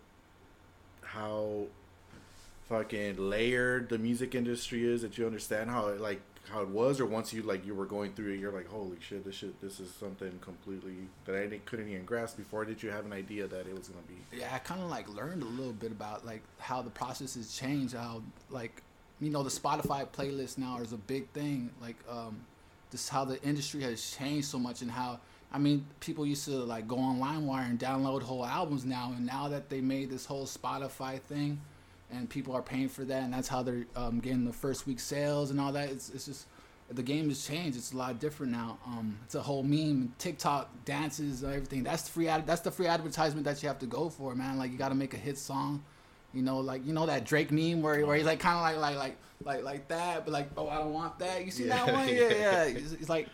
how 1.02 1.68
fucking 2.68 3.16
layered 3.18 3.90
the 3.90 3.98
music 3.98 4.36
industry 4.36 4.86
is? 4.86 5.02
That 5.04 5.18
you 5.18 5.26
understand 5.26 5.70
how 5.70 5.88
it 5.88 6.02
like 6.02 6.22
how 6.52 6.62
it 6.62 6.70
was, 6.70 7.00
or 7.02 7.06
once 7.06 7.34
you 7.34 7.42
like 7.44 7.66
you 7.66 7.76
were 7.76 7.86
going 7.86 8.14
through 8.14 8.32
it, 8.34 8.40
you're 8.40 8.54
like, 8.54 8.70
holy 8.70 8.98
shit, 9.02 9.26
this 9.26 9.36
shit, 9.36 9.60
this 9.62 9.80
is 9.82 9.92
something 9.94 10.32
completely 10.40 10.96
that 11.26 11.36
I 11.36 11.42
didn't, 11.42 11.66
couldn't 11.66 11.90
even 11.90 12.06
grasp 12.06 12.38
before. 12.38 12.64
Did 12.64 12.82
you 12.82 12.90
have 12.90 13.06
an 13.06 13.12
idea 13.12 13.48
that 13.48 13.68
it 13.68 13.78
was 13.78 13.90
gonna 13.90 14.02
be? 14.08 14.38
yeah, 14.38 14.54
I 14.54 14.60
kind 14.60 14.82
of 14.82 14.90
like 14.90 15.08
learned 15.10 15.44
a 15.44 15.46
little 15.46 15.74
bit 15.74 15.92
about 15.92 16.26
like 16.26 16.42
how 16.60 16.82
the 16.82 16.90
process 16.90 17.36
has 17.36 17.54
changed. 17.56 17.94
How 17.96 18.22
like 18.50 18.82
you 19.20 19.30
know 19.30 19.44
the 19.44 19.50
Spotify 19.50 20.08
playlist 20.08 20.58
now 20.58 20.80
is 20.80 20.94
a 20.94 20.98
big 20.98 21.28
thing. 21.30 21.70
Like 21.82 21.96
um, 22.10 22.40
just 22.92 23.10
how 23.10 23.26
the 23.26 23.42
industry 23.44 23.84
has 23.84 24.16
changed 24.16 24.48
so 24.48 24.60
much 24.60 24.82
and 24.82 24.92
how 24.92 25.20
I 25.52 25.58
mean 25.58 25.86
people 26.00 26.26
used 26.26 26.46
to 26.46 26.52
like 26.52 26.88
go 26.88 26.98
on 26.98 27.20
LimeWire 27.20 27.70
and 27.70 27.80
download 27.80 28.22
whole 28.22 28.46
albums 28.46 28.86
now, 28.86 29.14
and 29.16 29.26
now 29.26 29.48
that 29.50 29.70
they 29.70 29.82
made 29.82 30.10
this 30.10 30.26
whole 30.26 30.46
Spotify 30.46 31.20
thing, 31.20 31.60
and 32.12 32.30
people 32.30 32.56
are 32.56 32.62
paying 32.62 32.90
for 32.90 33.04
that, 33.06 33.24
and 33.24 33.34
that's 33.34 33.48
how 33.48 33.64
they're 33.64 33.86
um, 33.96 34.20
getting 34.20 34.46
the 34.46 34.54
first 34.54 34.86
week 34.86 35.00
sales 35.00 35.52
and 35.52 35.60
all 35.60 35.72
that. 35.72 35.90
It's 35.90 36.10
it's 36.10 36.26
just 36.26 36.46
the 36.90 37.04
game 37.04 37.28
has 37.30 37.46
changed. 37.46 37.78
It's 37.78 37.92
a 37.92 37.98
lot 37.98 38.20
different 38.20 38.52
now. 38.52 38.78
Um, 38.86 39.18
it's 39.26 39.36
a 39.36 39.42
whole 39.42 39.64
meme, 39.64 40.14
TikTok 40.20 40.70
dances, 40.86 41.44
everything. 41.44 41.84
That's 41.84 42.04
the 42.04 42.12
free. 42.12 42.28
Ad- 42.28 42.48
that's 42.48 42.62
the 42.62 42.72
free 42.72 42.88
advertisement 42.88 43.46
that 43.46 43.62
you 43.62 43.68
have 43.68 43.80
to 43.80 43.88
go 43.88 44.10
for, 44.10 44.36
man. 44.36 44.58
Like 44.58 44.72
you 44.72 44.78
got 44.78 44.90
to 44.90 44.96
make 44.96 45.14
a 45.14 45.18
hit 45.18 45.38
song. 45.38 45.84
You 46.38 46.44
know, 46.44 46.60
like 46.60 46.86
you 46.86 46.94
know 46.94 47.08
that 47.08 47.26
Drake 47.26 47.52
meme 47.52 47.82
where, 47.82 48.06
where 48.06 48.16
he's 48.16 48.28
like 48.28 48.40
kind 48.40 48.56
of 48.58 48.80
like 48.80 48.96
like 48.96 48.96
like 48.96 49.18
like 49.44 49.64
like 49.64 49.88
that, 49.88 50.24
but 50.24 50.32
like 50.32 50.50
oh 50.56 50.70
I 50.70 50.76
don't 50.78 50.94
want 50.94 51.18
that. 51.18 51.44
You 51.44 51.50
see 51.50 51.66
Yeah. 51.66 51.84
that 51.84 51.94
one? 51.94 52.08
Yeah, 52.08 52.14
yeah. 52.30 52.64
It's, 52.66 52.92
it's 52.92 53.10
like 53.10 53.28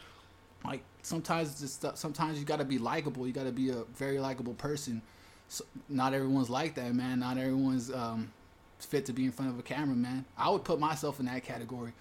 like 0.64 0.82
sometimes 1.02 1.50
it's 1.62 1.78
just 1.78 1.98
sometimes 1.98 2.40
you 2.40 2.46
got 2.46 2.60
to 2.60 2.66
be 2.66 2.78
likable. 2.78 3.28
You 3.28 3.34
got 3.34 3.44
to 3.44 3.52
be 3.52 3.72
a 3.72 3.84
very 3.96 4.20
likable 4.20 4.54
person. 4.54 5.02
So, 5.50 5.66
not 5.90 6.14
everyone's 6.14 6.50
like 6.50 6.76
that, 6.76 6.96
man. 6.96 7.20
Not 7.20 7.38
everyone's 7.38 7.92
um, 7.92 8.32
fit 8.80 9.06
to 9.08 9.14
be 9.14 9.26
in 9.26 9.34
front 9.34 9.52
of 9.52 9.60
a 9.60 9.64
camera, 9.64 9.98
man. 9.98 10.24
I 10.38 10.50
would 10.50 10.64
put 10.64 10.80
myself 10.80 11.20
in 11.20 11.26
that 11.26 11.44
category, 11.44 11.92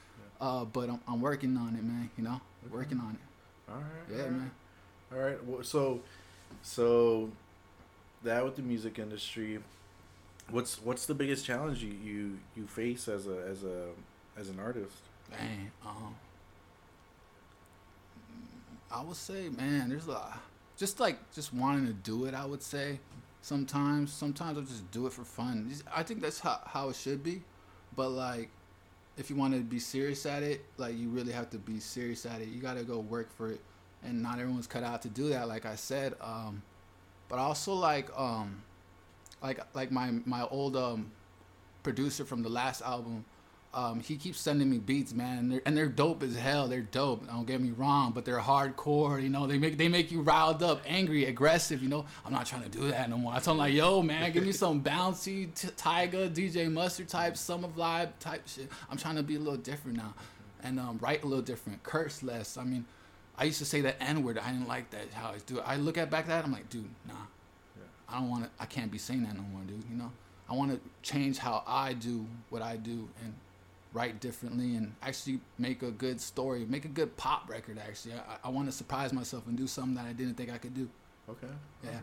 uh, 0.41 0.65
but 0.67 0.89
I'm, 0.89 1.01
I'm 1.09 1.21
working 1.21 1.57
on 1.57 1.75
it, 1.75 1.83
man. 1.83 2.09
You 2.17 2.23
know, 2.23 2.41
working 2.71 3.01
on 3.01 3.19
it. 3.19 3.73
All 3.73 3.79
right. 3.79 3.85
Yeah, 4.09 4.17
all 4.19 4.23
right. 4.29 4.33
man. 4.33 4.51
All 5.13 5.19
right. 5.19 5.45
Well, 5.45 5.65
so, 5.65 6.01
so 6.63 7.29
that 8.23 8.45
with 8.45 8.55
the 8.55 8.63
music 8.63 9.01
industry, 9.01 9.59
what's 10.53 10.81
what's 10.83 11.07
the 11.07 11.15
biggest 11.15 11.45
challenge 11.45 11.83
you 11.83 11.93
you, 12.05 12.39
you 12.57 12.67
face 12.67 13.09
as 13.09 13.27
a 13.27 13.45
as 13.49 13.65
a 13.65 13.87
as 14.39 14.49
an 14.49 14.61
artist? 14.61 14.97
Dang. 15.31 15.71
Um, 15.85 16.15
I 18.91 19.03
would 19.03 19.17
say, 19.17 19.49
man, 19.49 19.89
there's 19.89 20.09
a. 20.09 20.41
Just 20.77 21.01
like 21.01 21.19
just 21.33 21.55
wanting 21.55 21.87
to 21.87 21.93
do 21.93 22.27
it, 22.27 22.35
I 22.35 22.45
would 22.45 22.63
say. 22.63 23.01
Sometimes, 23.41 24.13
sometimes 24.13 24.57
I'll 24.57 24.65
just 24.65 24.89
do 24.93 25.07
it 25.07 25.13
for 25.13 25.25
fun. 25.25 25.73
I 25.95 26.05
think 26.05 26.21
that's 26.21 26.39
how, 26.39 26.61
how 26.65 26.91
it 26.91 26.97
should 26.97 27.25
be. 27.25 27.43
But 27.97 28.11
like, 28.11 28.51
if 29.17 29.31
you 29.31 29.37
want 29.37 29.55
to 29.55 29.61
be 29.61 29.81
serious 29.81 30.27
at 30.27 30.43
it, 30.45 30.65
like 30.77 30.97
you 30.97 31.09
really 31.09 31.33
have 31.33 31.51
to 31.51 31.59
be 31.59 31.81
serious 31.81 32.25
at 32.25 32.41
it. 32.41 32.49
You 32.49 32.61
got 32.61 32.77
to 32.77 32.85
go 32.85 33.01
work 33.01 33.35
for 33.37 33.51
it, 33.51 33.61
and 34.05 34.23
not 34.23 34.39
everyone's 34.39 34.67
cut 34.67 34.85
out 34.85 35.03
to 35.03 35.09
do 35.09 35.29
that. 35.31 35.49
Like 35.49 35.67
I 35.67 35.75
said, 35.75 36.15
um, 36.21 36.63
but 37.29 37.39
also 37.39 37.73
like 37.75 38.09
um, 38.17 38.63
like 39.43 39.61
like 39.75 39.91
my 39.91 40.13
my 40.25 40.43
old 40.49 40.77
um 40.77 41.11
producer 41.83 42.25
from 42.25 42.43
the 42.43 42.49
last 42.49 42.83
album 42.83 43.25
um, 43.75 44.01
he 44.01 44.17
keeps 44.17 44.39
sending 44.39 44.69
me 44.69 44.79
beats, 44.79 45.15
man, 45.15 45.39
and 45.39 45.51
they're, 45.53 45.63
and 45.65 45.75
they're 45.75 45.89
dope 45.89 46.23
as 46.23 46.37
hell. 46.37 46.69
They're 46.69 46.83
dope. 46.83 47.27
Don't 47.27 47.47
get 47.47 47.61
me 47.61 47.71
wrong, 47.71 48.13
but 48.13 48.27
they're 48.27 48.39
hardcore. 48.39 49.23
You 49.23 49.31
know, 49.31 49.47
they 49.47 49.57
make 49.57 49.79
they 49.79 49.89
make 49.89 50.13
you 50.13 50.21
riled 50.21 50.63
up, 50.63 50.83
angry, 50.87 51.25
aggressive. 51.25 51.83
You 51.83 51.89
know, 51.89 52.05
I'm 52.27 52.33
not 52.33 52.45
trying 52.45 52.65
to 52.65 52.69
do 52.69 52.91
that 52.91 53.09
no 53.09 53.17
more. 53.17 53.33
I 53.33 53.39
told 53.39 53.55
him 53.55 53.61
like, 53.61 53.73
yo, 53.73 54.03
man, 54.03 54.31
give 54.33 54.45
me 54.45 54.53
some 54.53 54.83
bouncy 54.83 55.55
t- 55.55 55.69
Tyga, 55.69 56.29
DJ 56.31 56.71
Mustard 56.71 57.09
type, 57.09 57.37
Summer 57.39 57.69
Vibe 57.69 58.11
type 58.21 58.47
shit. 58.47 58.69
I'm 58.91 58.99
trying 58.99 59.17
to 59.17 59.23
be 59.23 59.37
a 59.37 59.41
little 59.41 59.57
different 59.57 59.97
now, 59.97 60.13
and 60.63 60.79
um, 60.79 60.99
write 61.01 61.23
a 61.23 61.27
little 61.27 61.45
different, 61.45 61.83
curse 61.83 62.23
less. 62.23 62.59
I 62.59 62.65
mean, 62.65 62.85
I 63.39 63.45
used 63.45 63.59
to 63.61 63.65
say 63.65 63.81
the 63.81 64.01
N 64.03 64.23
word. 64.23 64.37
I 64.37 64.53
didn't 64.53 64.69
like 64.69 64.91
that 64.91 65.15
how 65.15 65.31
I 65.31 65.39
do. 65.47 65.59
it. 65.59 65.65
I 65.67 65.77
look 65.77 65.97
at 65.97 66.11
back 66.11 66.27
that. 66.27 66.45
I'm 66.45 66.53
like, 66.53 66.69
dude, 66.69 66.91
nah. 67.09 67.15
I 68.13 68.21
don't 68.21 68.31
want 68.31 68.45
to. 68.45 68.51
I 68.61 68.67
can't 68.67 68.91
be 68.91 68.99
saying 68.99 69.23
that 69.25 69.35
no 69.35 69.43
more, 69.43 69.63
dude. 69.67 69.83
You 69.91 69.97
know, 69.97 70.11
I 70.49 70.55
want 70.55 70.73
to 70.73 70.81
change 71.03 71.39
how 71.39 71.63
I 71.67 71.93
do 71.95 72.27
what 72.51 72.63
I 72.63 72.77
do 72.77 73.09
and 73.23 73.35
write 73.93 74.21
differently 74.21 74.77
and 74.77 74.95
actually 75.03 75.41
make 75.59 75.83
a 75.83 75.91
good 75.91 76.21
story, 76.21 76.65
make 76.65 76.85
a 76.85 76.89
good 76.89 77.17
pop 77.17 77.49
record. 77.49 77.79
Actually, 77.79 78.15
I, 78.15 78.49
I 78.49 78.49
want 78.51 78.67
to 78.67 78.73
surprise 78.73 79.13
myself 79.13 79.47
and 79.47 79.57
do 79.57 79.67
something 79.67 79.95
that 79.95 80.07
I 80.07 80.13
didn't 80.13 80.35
think 80.35 80.51
I 80.53 80.59
could 80.59 80.75
do. 80.75 80.89
Okay. 81.29 81.53
Yeah. 81.85 81.91
Right. 81.91 82.01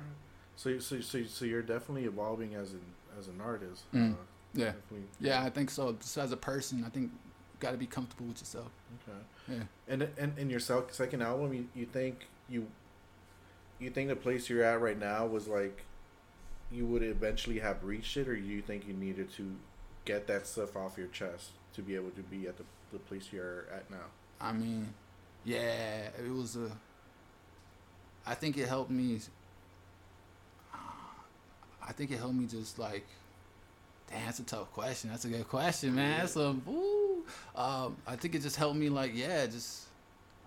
So 0.55 0.79
so 0.79 0.99
so 0.99 1.23
so 1.23 1.45
you're 1.45 1.61
definitely 1.61 2.05
evolving 2.05 2.55
as 2.55 2.71
an 2.73 2.81
as 3.17 3.27
an 3.27 3.39
artist. 3.41 3.83
Mm. 3.93 4.13
Uh, 4.13 4.15
Yeah, 4.53 4.71
yeah, 5.19 5.43
I 5.43 5.51
think 5.51 5.69
so. 5.69 5.93
Just 5.93 6.17
as 6.17 6.31
a 6.31 6.37
person, 6.37 6.83
I 6.83 6.89
think 6.89 7.11
got 7.59 7.71
to 7.71 7.77
be 7.77 7.85
comfortable 7.85 8.25
with 8.25 8.39
yourself. 8.39 8.71
Okay. 9.07 9.19
Yeah. 9.47 9.63
And 9.87 10.09
and 10.17 10.37
in 10.37 10.49
your 10.49 10.59
second 10.59 11.21
album, 11.21 11.53
you, 11.53 11.67
you 11.75 11.85
think 11.85 12.27
you 12.49 12.67
you 13.79 13.89
think 13.89 14.09
the 14.09 14.15
place 14.15 14.49
you're 14.49 14.63
at 14.63 14.81
right 14.81 14.99
now 14.99 15.25
was 15.25 15.47
like 15.47 15.83
you 16.71 16.85
would 16.85 17.03
eventually 17.03 17.59
have 17.59 17.83
reached 17.83 18.15
it, 18.17 18.27
or 18.27 18.35
you 18.35 18.61
think 18.61 18.87
you 18.87 18.93
needed 18.93 19.31
to 19.33 19.55
get 20.05 20.27
that 20.27 20.47
stuff 20.47 20.75
off 20.75 20.97
your 20.97 21.07
chest 21.07 21.51
to 21.73 21.81
be 21.81 21.95
able 21.95 22.11
to 22.11 22.21
be 22.21 22.47
at 22.47 22.57
the, 22.57 22.63
the 22.91 22.99
place 22.99 23.29
you're 23.31 23.65
at 23.73 23.89
now? 23.89 23.97
I 24.39 24.53
mean, 24.53 24.93
yeah, 25.43 26.09
it 26.17 26.31
was 26.31 26.55
a. 26.55 26.71
I 28.25 28.35
think 28.35 28.57
it 28.57 28.67
helped 28.67 28.91
me. 28.91 29.19
I 30.73 31.91
think 31.91 32.11
it 32.11 32.17
helped 32.17 32.35
me 32.35 32.45
just 32.45 32.79
like. 32.79 33.05
Damn, 34.09 34.25
that's 34.25 34.39
a 34.39 34.43
tough 34.43 34.71
question. 34.73 35.11
That's 35.11 35.25
a 35.25 35.29
good 35.29 35.47
question, 35.47 35.93
man. 35.95 36.21
That's 36.21 36.35
a 36.35 36.53
woo. 36.65 37.23
Um, 37.55 37.95
I 38.07 38.15
think 38.15 38.33
it 38.33 38.41
just 38.41 38.55
helped 38.55 38.75
me, 38.77 38.89
like, 38.89 39.11
yeah, 39.13 39.45
just. 39.45 39.85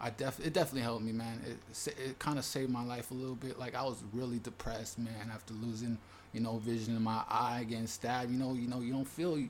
I 0.02 0.10
def 0.10 0.44
it 0.44 0.52
definitely 0.52 0.82
helped 0.82 1.04
me, 1.04 1.12
man. 1.12 1.40
It 1.46 1.94
it 1.98 2.18
kind 2.18 2.38
of 2.38 2.44
saved 2.44 2.70
my 2.70 2.84
life 2.84 3.10
a 3.10 3.14
little 3.14 3.36
bit. 3.36 3.58
Like 3.58 3.74
I 3.74 3.82
was 3.84 4.02
really 4.12 4.38
depressed, 4.40 4.98
man, 4.98 5.30
after 5.32 5.54
losing, 5.54 5.96
you 6.32 6.40
know, 6.40 6.58
vision 6.58 6.96
in 6.96 7.02
my 7.02 7.22
eye, 7.28 7.64
getting 7.68 7.86
stabbed. 7.86 8.30
You 8.30 8.38
know, 8.38 8.54
you 8.54 8.68
know, 8.68 8.80
you 8.80 8.92
don't 8.92 9.06
feel 9.08 9.38
you 9.38 9.48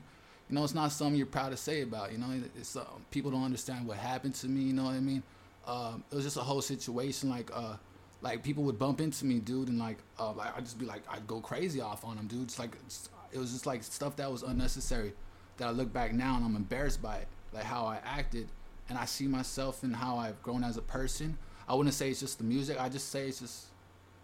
know, 0.49 0.63
it's 0.63 0.75
not 0.75 0.91
something 0.91 1.15
you're 1.15 1.25
proud 1.25 1.49
to 1.49 1.57
say 1.57 1.81
about. 1.81 2.11
You 2.11 2.19
know, 2.19 2.27
it's 2.55 2.75
uh, 2.75 2.83
people 3.11 3.31
don't 3.31 3.43
understand 3.43 3.87
what 3.87 3.97
happened 3.97 4.35
to 4.35 4.47
me. 4.47 4.61
You 4.61 4.73
know 4.73 4.83
what 4.83 4.93
I 4.93 4.99
mean? 4.99 5.23
Um, 5.65 6.03
it 6.11 6.15
was 6.15 6.25
just 6.25 6.37
a 6.37 6.41
whole 6.41 6.61
situation. 6.61 7.29
Like, 7.29 7.49
uh, 7.53 7.77
like 8.21 8.43
people 8.43 8.63
would 8.65 8.77
bump 8.77 9.01
into 9.01 9.25
me, 9.25 9.39
dude, 9.39 9.69
and 9.69 9.79
like, 9.79 9.97
uh, 10.19 10.33
like 10.33 10.55
I'd 10.55 10.65
just 10.65 10.77
be 10.77 10.85
like, 10.85 11.01
I'd 11.09 11.25
go 11.25 11.39
crazy 11.39 11.81
off 11.81 12.05
on 12.05 12.17
them, 12.17 12.27
dude. 12.27 12.43
It's 12.43 12.59
like 12.59 12.73
it's- 12.75 13.09
it 13.31 13.39
was 13.39 13.51
just 13.51 13.65
like 13.65 13.83
stuff 13.83 14.15
that 14.17 14.31
was 14.31 14.43
unnecessary. 14.43 15.13
That 15.57 15.67
I 15.69 15.71
look 15.71 15.91
back 15.91 16.13
now 16.13 16.35
and 16.35 16.45
I'm 16.45 16.55
embarrassed 16.55 17.01
by 17.01 17.17
it, 17.17 17.27
like 17.51 17.63
how 17.63 17.85
I 17.85 17.97
acted, 18.05 18.47
and 18.89 18.97
I 18.97 19.05
see 19.05 19.27
myself 19.27 19.83
and 19.83 19.95
how 19.95 20.17
I've 20.17 20.41
grown 20.43 20.63
as 20.63 20.77
a 20.77 20.81
person. 20.81 21.37
I 21.67 21.75
wouldn't 21.75 21.95
say 21.95 22.09
it's 22.09 22.19
just 22.19 22.37
the 22.37 22.43
music. 22.43 22.79
I 22.79 22.89
just 22.89 23.09
say 23.09 23.27
it's 23.27 23.39
just 23.39 23.67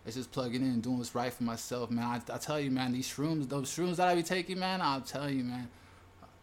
it's 0.05 0.15
just 0.15 0.31
plugging 0.31 0.61
in 0.61 0.69
and 0.69 0.83
doing 0.83 0.97
what's 0.97 1.13
right 1.13 1.31
for 1.31 1.43
myself, 1.43 1.91
man. 1.91 2.05
I, 2.05 2.33
I 2.33 2.37
tell 2.37 2.59
you, 2.59 2.71
man, 2.71 2.93
these 2.93 3.07
shrooms, 3.07 3.47
those 3.47 3.69
shrooms 3.69 3.97
that 3.97 4.07
I 4.07 4.15
be 4.15 4.23
taking, 4.23 4.59
man, 4.59 4.81
I'll 4.81 5.01
tell 5.01 5.29
you, 5.29 5.43
man, 5.43 5.69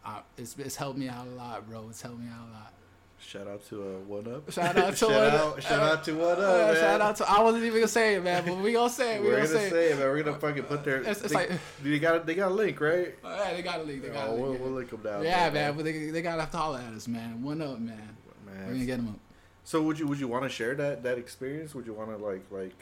I, 0.05 0.21
it's 0.37 0.57
it's 0.59 0.77
helped 0.77 0.99
me 0.99 1.09
out 1.09 1.27
a 1.27 1.31
lot, 1.31 1.69
bro. 1.69 1.87
It's 1.91 2.03
helped 2.03 2.21
me 2.21 2.27
out 2.29 2.49
a 2.49 2.53
lot. 2.53 2.73
Shout 3.19 3.49
out 3.49 3.67
to 3.69 3.83
uh, 3.83 3.87
One 4.07 4.27
Up. 4.33 4.51
Shout 4.53 4.77
out 4.77 4.91
to 4.91 4.97
shout 4.97 5.11
One 5.11 5.19
out, 5.25 5.35
Up. 5.57 5.61
shout 5.63 5.81
out 5.83 6.05
to 6.05 6.13
One 6.15 6.33
Up, 6.33 6.39
Uh, 6.39 6.75
shout 6.75 7.01
out 7.01 7.17
to 7.17 7.29
I 7.31 7.41
wasn't 7.43 7.65
even 7.65 7.79
gonna 7.81 7.89
say 7.89 8.15
it, 8.15 8.23
man, 8.23 8.45
but 8.47 8.59
we 8.59 8.73
gonna 8.73 8.91
say 8.91 9.17
it. 9.17 9.23
We 9.23 9.29
We're 9.29 9.37
gonna, 9.39 9.49
gonna 9.49 9.59
say, 9.61 9.71
say 9.71 9.87
it. 9.87 9.93
it, 9.93 9.99
man. 9.99 10.07
We're 10.09 10.23
gonna 10.23 10.39
fucking 10.39 10.63
put 10.65 10.85
their. 10.85 11.01
It's- 11.01 11.23
it's 11.23 11.33
they, 11.33 11.35
like- 11.49 11.51
they 11.83 11.99
got 11.99 12.27
they 12.27 12.35
got 12.35 12.51
a 12.53 12.55
link, 12.55 12.81
right? 12.81 13.15
Uh, 13.25 13.29
yeah, 13.39 13.55
they 13.55 13.63
got 13.63 13.81
a 13.81 13.83
leak. 13.83 14.03
They 14.03 14.09
got 14.11 14.29
Oh, 14.29 14.33
a 14.33 14.35
we'll, 14.41 14.51
leak. 14.53 14.61
we'll 14.61 14.71
link 14.73 14.91
them 14.91 15.01
down. 15.03 15.23
yeah, 15.25 15.49
there, 15.51 15.69
man, 15.69 15.77
but 15.77 15.85
they 15.87 16.11
they 16.11 16.23
gotta 16.23 16.41
have 16.43 16.51
to 16.53 16.57
holler 16.59 16.79
at 16.79 16.93
us, 16.93 17.09
man. 17.09 17.43
One 17.43 17.61
up, 17.63 17.79
man. 17.81 18.17
We're 18.47 18.73
gonna 18.73 18.85
get 18.85 18.97
them 18.99 19.09
up. 19.09 19.19
So 19.65 19.83
would 19.83 19.99
you 19.99 20.07
would 20.07 20.21
you 20.21 20.29
want 20.29 20.45
to 20.45 20.49
share 20.51 20.75
that 20.77 21.03
that 21.03 21.19
experience? 21.19 21.75
Would 21.75 21.87
you 21.87 21.95
want 21.95 22.11
to 22.11 22.17
like 22.25 22.45
like 22.51 22.79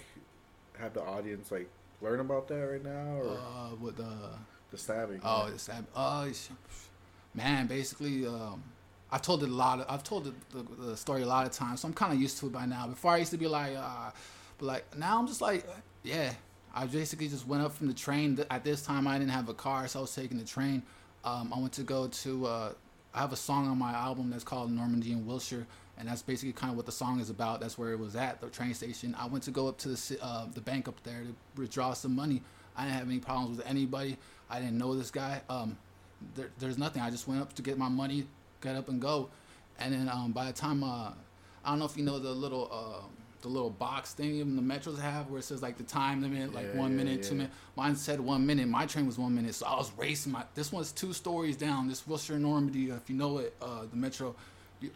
have 0.79 0.93
the 0.95 1.03
audience 1.03 1.51
like 1.53 1.69
learn 2.03 2.21
about 2.21 2.49
that 2.49 2.57
right 2.57 2.85
now 2.85 3.17
or 3.23 3.39
Uh, 3.39 3.75
with 3.81 3.97
the 3.97 4.13
the 4.73 4.77
stabbing? 4.77 5.21
Oh, 5.25 5.47
it's 5.47 5.67
that. 5.67 5.85
Oh, 5.97 6.23
it's- 6.23 6.51
man. 7.35 7.67
Basically, 7.69 8.27
um, 8.27 8.63
I've 9.15 9.23
told 9.23 9.45
it 9.45 9.49
a 9.49 9.55
lot. 9.55 9.79
Of, 9.79 9.87
I've 9.89 10.03
told 10.03 10.25
the, 10.25 10.35
the, 10.51 10.87
the 10.87 10.97
story 10.97 11.23
a 11.23 11.27
lot 11.27 11.47
of 11.47 11.53
times, 11.53 11.81
so 11.81 11.89
I'm 11.89 11.95
kind 11.95 12.13
of 12.13 12.21
used 12.21 12.39
to 12.39 12.47
it 12.47 12.53
by 12.53 12.67
now. 12.67 12.89
Before 12.89 13.13
I 13.13 13.19
used 13.19 13.31
to 13.31 13.39
be 13.39 13.47
like, 13.47 13.77
uh, 13.77 14.11
but 14.59 14.67
like 14.67 14.99
now 14.99 15.19
I'm 15.19 15.29
just 15.29 15.41
like, 15.41 15.65
yeah. 16.03 16.33
I 16.77 16.87
basically 16.87 17.29
just 17.29 17.47
went 17.47 17.63
up 17.63 17.73
from 17.73 17.87
the 17.87 17.95
train. 17.95 18.45
At 18.51 18.65
this 18.65 18.83
time, 18.83 19.07
I 19.07 19.17
didn't 19.17 19.31
have 19.31 19.49
a 19.49 19.55
car, 19.55 19.87
so 19.87 20.01
I 20.01 20.03
was 20.03 20.13
taking 20.13 20.39
the 20.39 20.45
train. 20.45 20.83
Um, 21.25 21.53
I 21.55 21.61
went 21.61 21.73
to 21.75 21.85
go 21.85 22.09
to 22.09 22.47
uh, 22.47 22.73
I 23.15 23.21
have 23.21 23.33
a 23.33 23.37
song 23.37 23.69
on 23.69 23.79
my 23.79 23.93
album 23.93 24.31
that's 24.31 24.43
called 24.43 24.73
Normandy 24.73 25.13
and 25.13 25.25
Wilshire, 25.25 25.69
and 25.97 26.09
that's 26.09 26.23
basically 26.23 26.53
kind 26.53 26.73
of 26.73 26.77
what 26.77 26.87
the 26.87 26.93
song 26.93 27.21
is 27.21 27.31
about. 27.31 27.61
That's 27.61 27.79
where 27.79 27.93
it 27.93 27.99
was 28.01 28.17
at 28.17 28.41
the 28.41 28.49
train 28.49 28.75
station. 28.75 29.15
I 29.17 29.27
went 29.29 29.45
to 29.45 29.53
go 29.53 29.69
up 29.69 29.79
to 29.79 29.91
the 29.91 30.19
uh, 30.21 30.47
the 30.53 30.61
bank 30.61 30.89
up 30.89 31.01
there 31.05 31.23
to 31.23 31.61
withdraw 31.61 31.93
some 31.93 32.17
money. 32.17 32.43
I 32.77 32.87
didn't 32.87 32.99
have 32.99 33.09
any 33.09 33.21
problems 33.21 33.59
with 33.59 33.67
anybody. 33.69 34.17
I 34.51 34.59
didn't 34.59 34.79
know 34.79 34.97
this 34.97 35.13
guy. 35.13 35.43
Um, 35.49 35.79
there, 36.35 36.51
there's 36.59 36.79
nothing. 36.79 37.03
I 37.03 37.11
just 37.11 37.29
went 37.29 37.41
up 37.41 37.53
to 37.53 37.63
get 37.63 37.79
my 37.79 37.89
money, 37.89 38.27
get 38.65 38.77
up 38.77 38.89
and 38.89 39.01
go, 39.01 39.29
and 39.79 39.93
then 39.93 40.09
um, 40.09 40.33
by 40.33 40.47
the 40.47 40.53
time 40.53 40.83
uh, 40.83 41.13
I 41.65 41.71
don't 41.71 41.79
know 41.79 41.85
if 41.85 41.97
you 41.97 42.05
know 42.05 42.19
the 42.19 42.33
little 42.33 42.69
uh, 42.73 43.05
the 43.43 43.49
little 43.49 43.71
box 43.71 44.15
thing 44.15 44.37
even 44.37 44.57
the 44.57 44.63
metros 44.63 44.99
have 44.99 45.29
where 45.29 45.39
it 45.39 45.43
says 45.43 45.61
like 45.63 45.77
the 45.77 45.83
time 45.85 46.23
limit, 46.23 46.55
like 46.55 46.67
Yeah, 46.73 46.81
one 46.81 46.97
minute, 46.97 47.19
yeah. 47.23 47.29
two 47.29 47.35
minutes. 47.35 47.55
Mine 47.77 47.95
said 47.95 48.19
one 48.19 48.47
minute. 48.47 48.67
My 48.69 48.87
train 48.87 49.07
was 49.07 49.19
one 49.19 49.35
minute, 49.35 49.55
so 49.55 49.67
I 49.67 49.77
was 49.77 49.93
racing. 49.99 50.33
My 50.33 50.45
this 50.55 50.73
one's 50.73 50.93
two 50.93 51.13
stories 51.13 51.57
down. 51.57 51.87
This 51.87 52.07
Wilshire 52.07 52.39
Normandy, 52.39 52.89
if 52.91 53.09
you 53.11 53.17
know 53.17 53.39
it, 53.39 53.55
uh, 53.61 53.83
the 53.91 53.97
metro. 53.97 54.35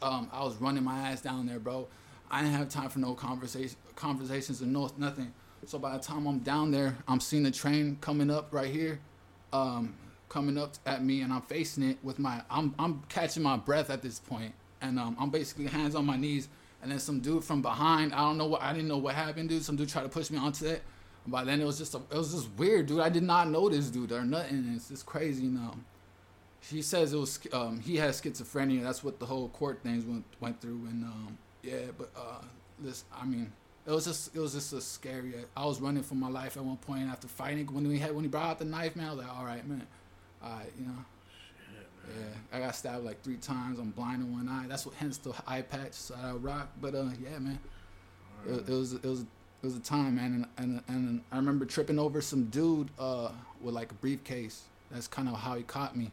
Um, 0.02 0.28
I 0.33 0.42
was 0.44 0.57
running 0.57 0.83
my 0.85 0.98
ass 1.11 1.20
down 1.20 1.46
there, 1.46 1.59
bro. 1.59 1.87
I 2.31 2.42
didn't 2.42 2.57
have 2.57 2.68
time 2.68 2.90
for 2.90 2.98
no 2.98 3.14
conversation, 3.14 3.76
conversations 3.96 4.61
or 4.61 4.66
no 4.66 4.90
nothing. 4.98 5.33
So 5.66 5.78
by 5.78 5.96
the 5.96 6.02
time 6.02 6.26
I'm 6.26 6.38
down 6.40 6.70
there, 6.70 6.96
I'm 7.07 7.20
seeing 7.20 7.42
the 7.42 7.50
train 7.50 7.96
coming 8.00 8.31
up 8.31 8.48
right 8.52 8.70
here, 8.70 9.00
um, 9.52 9.94
coming 10.29 10.59
up 10.59 10.75
at 10.87 11.05
me, 11.05 11.21
and 11.23 11.33
I'm 11.33 11.43
facing 11.43 11.85
it 11.85 11.99
with 12.03 12.19
my. 12.19 12.43
I'm 12.51 12.75
I'm 12.79 13.03
catching 13.09 13.43
my 13.43 13.57
breath 13.57 13.91
at 13.91 14.03
this 14.03 14.19
point, 14.19 14.53
and 14.81 14.99
um, 14.99 15.17
I'm 15.19 15.31
basically 15.31 15.67
hands 15.67 15.95
on 15.95 16.07
my 16.07 16.17
knees, 16.17 16.49
and 16.83 16.91
then 16.91 16.99
some 16.99 17.21
dude 17.21 17.45
from 17.45 17.62
behind. 17.62 18.12
I 18.12 18.19
don't 18.19 18.38
know 18.38 18.47
what 18.47 18.62
I 18.62 18.73
didn't 18.73 18.88
know 18.88 18.99
what 18.99 19.14
happened, 19.14 19.49
dude. 19.49 19.62
Some 19.64 19.77
dude 19.77 19.88
tried 19.88 20.03
to 20.03 20.09
push 20.09 20.31
me 20.31 20.38
onto 20.38 20.67
it. 20.67 20.83
By 21.27 21.45
then 21.45 21.61
it 21.61 21.64
was 21.64 21.79
just 21.79 21.95
a, 21.95 21.99
it 21.99 22.17
was 22.17 22.33
just 22.33 22.51
weird, 22.57 22.87
dude. 22.87 23.01
I 23.01 23.09
did 23.09 23.23
not 23.23 23.49
know 23.51 23.69
this 23.69 23.88
dude 23.91 24.12
or 24.12 24.25
nothing. 24.25 24.73
It's 24.75 24.88
just 24.88 25.05
crazy, 25.05 25.45
you 25.45 25.51
know. 25.51 25.75
He 26.61 26.83
says 26.83 27.12
it 27.12 27.19
was 27.19 27.38
um, 27.53 27.81
he 27.81 27.97
has 27.97 28.21
schizophrenia. 28.21 28.83
That's 28.83 29.05
what 29.05 29.19
the 29.19 29.27
whole 29.27 29.49
court 29.51 29.81
things 29.83 30.05
went 30.05 30.25
went 30.41 30.61
through, 30.61 30.87
and 30.91 31.05
um, 31.05 31.38
yeah. 31.62 31.87
But 31.97 32.11
uh, 32.17 32.43
this, 32.79 33.05
I 33.14 33.25
mean, 33.25 33.53
it 33.87 33.93
was 33.93 34.05
just 34.05 34.35
it 34.35 34.41
was 34.41 34.55
just 34.55 34.73
a 34.73 34.81
scary. 34.81 35.35
I 35.57 35.64
was 35.64 35.81
running 35.81 36.03
for 36.03 36.14
my 36.14 36.29
life 36.29 36.57
at 36.57 36.64
one 36.64 36.77
point 36.77 37.09
after 37.09 37.29
fighting. 37.29 37.67
When 37.73 37.87
we 37.87 37.99
had 37.99 38.14
when 38.14 38.25
he 38.25 38.29
brought 38.29 38.51
out 38.51 38.59
the 38.59 38.64
knife, 38.64 38.97
man, 38.97 39.07
I 39.07 39.11
was 39.11 39.19
like, 39.19 39.37
all 39.37 39.45
right, 39.45 39.67
man, 39.67 39.87
right, 40.42 40.72
you 40.79 40.87
know. 40.87 41.05
Yeah, 42.09 42.57
I 42.57 42.61
got 42.61 42.74
stabbed 42.74 43.05
like 43.05 43.22
three 43.22 43.37
times. 43.37 43.79
I'm 43.79 43.90
blind 43.90 44.22
in 44.22 44.33
one 44.33 44.48
eye. 44.48 44.64
That's 44.66 44.87
what 44.87 44.94
hence 44.94 45.18
the 45.18 45.35
eye 45.46 45.62
patch. 45.62 45.92
So 45.92 46.14
I 46.22 46.33
rock. 46.33 46.68
But 46.81 46.94
uh, 46.94 47.11
yeah, 47.22 47.38
man, 47.38 47.59
it, 48.46 48.68
it 48.68 48.72
was 48.72 48.94
it 48.94 49.05
was 49.05 49.20
it 49.20 49.27
was 49.66 49.77
a 49.77 49.81
time, 49.81 50.16
man, 50.16 50.46
and, 50.57 50.64
and 50.64 50.83
and 50.88 51.20
I 51.33 51.37
remember 51.37 51.64
tripping 51.66 51.98
over 51.98 52.20
some 52.20 52.44
dude 52.46 52.88
uh 52.98 53.31
with 53.61 53.74
like 53.74 53.90
a 53.90 53.94
briefcase. 53.94 54.62
That's 54.90 55.07
kind 55.07 55.29
of 55.29 55.35
how 55.35 55.55
he 55.57 55.62
caught 55.64 55.96
me. 55.96 56.11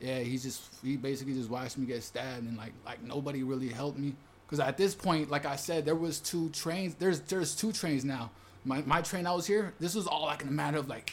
Yeah, 0.00 0.18
he 0.18 0.36
just 0.36 0.68
he 0.82 0.96
basically 0.96 1.34
just 1.34 1.48
watched 1.48 1.78
me 1.78 1.86
get 1.86 2.02
stabbed 2.02 2.42
and 2.42 2.56
like 2.58 2.72
like 2.84 3.02
nobody 3.02 3.42
really 3.42 3.68
helped 3.68 3.98
me 3.98 4.14
because 4.52 4.60
at 4.60 4.76
this 4.76 4.94
point, 4.94 5.30
like 5.30 5.46
I 5.46 5.56
said, 5.56 5.86
there 5.86 5.94
was 5.94 6.18
two 6.18 6.50
trains. 6.50 6.94
There's 6.96 7.20
there's 7.20 7.54
two 7.54 7.72
trains 7.72 8.04
now. 8.04 8.30
My 8.64 8.82
my 8.82 9.00
train 9.00 9.26
I 9.26 9.32
was 9.32 9.46
here. 9.46 9.72
This 9.80 9.94
was 9.94 10.06
all 10.06 10.26
like 10.26 10.42
in 10.42 10.48
a 10.48 10.52
matter 10.52 10.76
of 10.76 10.88
like 10.88 11.12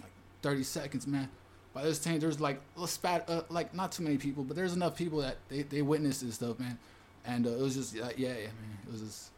like 0.00 0.10
30 0.40 0.62
seconds, 0.62 1.06
man. 1.06 1.28
By 1.74 1.82
this 1.82 1.98
time, 1.98 2.20
there's 2.20 2.40
like 2.40 2.60
a 2.80 2.86
spat, 2.86 3.28
uh, 3.28 3.42
like 3.50 3.74
not 3.74 3.90
too 3.92 4.04
many 4.04 4.16
people, 4.16 4.44
but 4.44 4.56
there's 4.56 4.74
enough 4.74 4.96
people 4.96 5.18
that 5.20 5.36
they, 5.48 5.62
they 5.62 5.82
witnessed 5.82 6.24
this 6.24 6.36
stuff, 6.36 6.58
man. 6.60 6.78
And 7.26 7.46
uh, 7.46 7.50
it 7.50 7.58
was 7.58 7.74
just 7.74 7.96
like, 7.96 8.18
yeah, 8.18 8.28
yeah, 8.28 8.46
man. 8.46 8.78
It 8.86 8.92
was 8.92 9.00
just. 9.00 9.30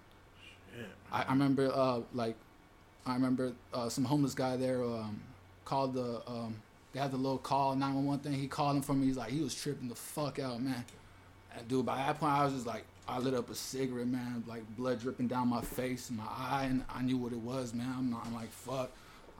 Shit, 0.76 0.86
I, 1.10 1.22
I 1.22 1.32
remember, 1.32 1.70
uh, 1.72 2.00
like, 2.12 2.36
I 3.06 3.14
remember 3.14 3.52
uh, 3.72 3.88
some 3.88 4.04
homeless 4.04 4.34
guy 4.34 4.56
there 4.56 4.82
um, 4.82 5.20
called 5.64 5.94
the. 5.94 6.20
Um, 6.26 6.56
they 6.92 7.00
had 7.00 7.10
the 7.10 7.16
little 7.16 7.38
call 7.38 7.74
911 7.74 8.20
thing. 8.24 8.40
He 8.40 8.48
called 8.48 8.76
him 8.76 8.82
for 8.82 8.94
me. 8.94 9.06
He's 9.06 9.16
like, 9.16 9.30
he 9.30 9.40
was 9.40 9.54
tripping 9.54 9.88
the 9.88 9.94
fuck 9.94 10.38
out, 10.38 10.62
man. 10.62 10.84
And 11.56 11.68
dude, 11.68 11.84
by 11.84 11.96
that 11.98 12.18
point, 12.18 12.32
I 12.32 12.44
was 12.44 12.54
just 12.54 12.66
like, 12.66 12.84
I 13.08 13.18
lit 13.18 13.34
up 13.34 13.50
a 13.50 13.54
cigarette, 13.54 14.08
man, 14.08 14.42
like 14.46 14.62
blood 14.76 15.00
dripping 15.00 15.28
down 15.28 15.48
my 15.48 15.60
face 15.60 16.08
and 16.08 16.18
my 16.18 16.26
eye, 16.26 16.66
and 16.68 16.84
I 16.92 17.02
knew 17.02 17.16
what 17.16 17.32
it 17.32 17.38
was, 17.38 17.72
man. 17.72 17.94
I'm, 17.96 18.10
not, 18.10 18.26
I'm 18.26 18.34
like, 18.34 18.50
fuck. 18.50 18.90